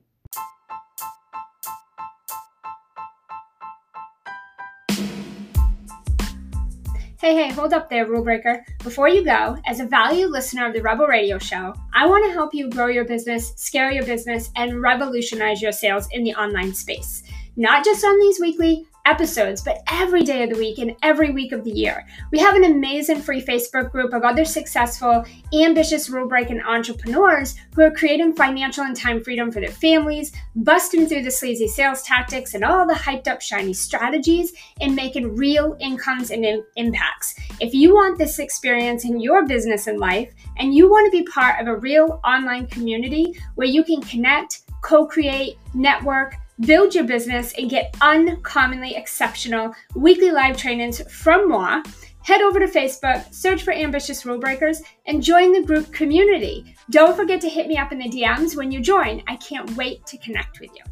Hey, 7.19 7.35
hey, 7.35 7.51
hold 7.51 7.73
up 7.73 7.89
there, 7.89 8.07
rule 8.07 8.23
breaker. 8.23 8.63
Before 8.85 9.09
you 9.09 9.25
go, 9.25 9.57
as 9.65 9.81
a 9.81 9.87
valued 9.87 10.33
listener 10.33 10.67
of 10.67 10.75
the 10.75 10.83
Rebel 10.83 11.07
Radio 11.07 11.39
Show, 11.39 11.73
I 11.95 12.07
want 12.07 12.27
to 12.27 12.33
help 12.33 12.53
you 12.53 12.69
grow 12.69 12.89
your 12.89 13.07
business, 13.07 13.55
scale 13.57 13.91
your 13.91 14.05
business, 14.05 14.51
and 14.55 14.83
revolutionize 14.83 15.63
your 15.63 15.73
sales 15.73 16.09
in 16.13 16.25
the 16.25 16.35
online 16.35 16.75
space. 16.75 17.23
Not 17.57 17.87
just 17.87 18.05
on 18.05 18.21
these 18.21 18.39
weekly 18.39 18.87
episodes, 19.07 19.63
but 19.63 19.83
every 19.91 20.23
day 20.23 20.43
of 20.43 20.51
the 20.51 20.59
week 20.59 20.79
and 20.79 20.95
every 21.03 21.31
week 21.31 21.53
of 21.53 21.65
the 21.65 21.71
year. 21.71 22.07
We 22.33 22.39
have 22.41 22.57
an 22.57 22.65
amazing 22.65 23.23
free 23.23 23.43
Facebook 23.43 23.91
group 23.91 24.13
of 24.13 24.25
other 24.25 24.45
successful, 24.45 25.25
ambitious 25.55 26.11
rule 26.11 26.29
breaking 26.29 26.61
entrepreneurs 26.61 27.55
who 27.75 27.83
are 27.83 27.91
creating 27.91 28.35
financial 28.35 28.85
and 28.85 28.97
time 28.97 29.23
freedom 29.23 29.51
for 29.51 29.61
their 29.61 29.71
families, 29.71 30.33
busting 30.57 31.07
through 31.07 31.23
the 31.23 31.31
sleazy 31.31 31.69
sales 31.69 32.03
tactics 32.03 32.55
and 32.55 32.65
all 32.65 32.87
the 32.87 32.95
hyped 32.95 33.29
up, 33.29 33.41
shiny 33.41 33.73
strategies, 33.73 34.53
and 34.81 34.95
making 34.95 35.37
real 35.37 35.77
incomes 35.81 36.31
and 36.31 36.45
impacts. 36.77 37.37
If 37.61 37.73
you 37.73 37.95
want 37.95 38.19
this 38.19 38.39
experience 38.39 39.05
in 39.05 39.21
your 39.21 39.47
business 39.47 39.87
and 39.87 39.99
life, 39.99 40.33
and 40.59 40.75
you 40.75 40.91
want 40.91 41.11
to 41.11 41.17
be 41.17 41.25
part 41.25 41.61
of 41.61 41.69
a 41.69 41.77
real 41.77 42.21
online 42.25 42.67
community 42.67 43.39
where 43.55 43.67
you 43.67 43.85
can 43.85 44.01
connect, 44.03 44.63
co 44.83 45.07
create, 45.07 45.59
network, 45.75 46.37
build 46.61 46.95
your 46.95 47.05
business, 47.05 47.53
and 47.59 47.71
get 47.71 47.97
uncommonly 48.01 48.97
exceptional 48.97 49.75
weekly 49.95 50.31
live 50.31 50.57
trainings 50.57 51.01
from 51.13 51.49
moi, 51.49 51.83
head 52.23 52.41
over 52.41 52.59
to 52.59 52.67
Facebook, 52.67 53.33
search 53.33 53.63
for 53.63 53.73
Ambitious 53.73 54.27
Rule 54.27 54.39
Breakers, 54.39 54.83
and 55.07 55.23
join 55.23 55.53
the 55.53 55.63
group 55.63 55.93
community. 55.93 56.75
Don't 56.91 57.17
forget 57.17 57.41
to 57.43 57.49
hit 57.49 57.69
me 57.69 57.77
up 57.77 57.93
in 57.93 57.99
the 57.99 58.09
DMs 58.09 58.57
when 58.57 58.73
you 58.73 58.81
join. 58.81 59.23
I 59.27 59.37
can't 59.37 59.71
wait 59.77 60.05
to 60.07 60.19
connect 60.19 60.61
with 60.61 60.71
you. 60.75 60.83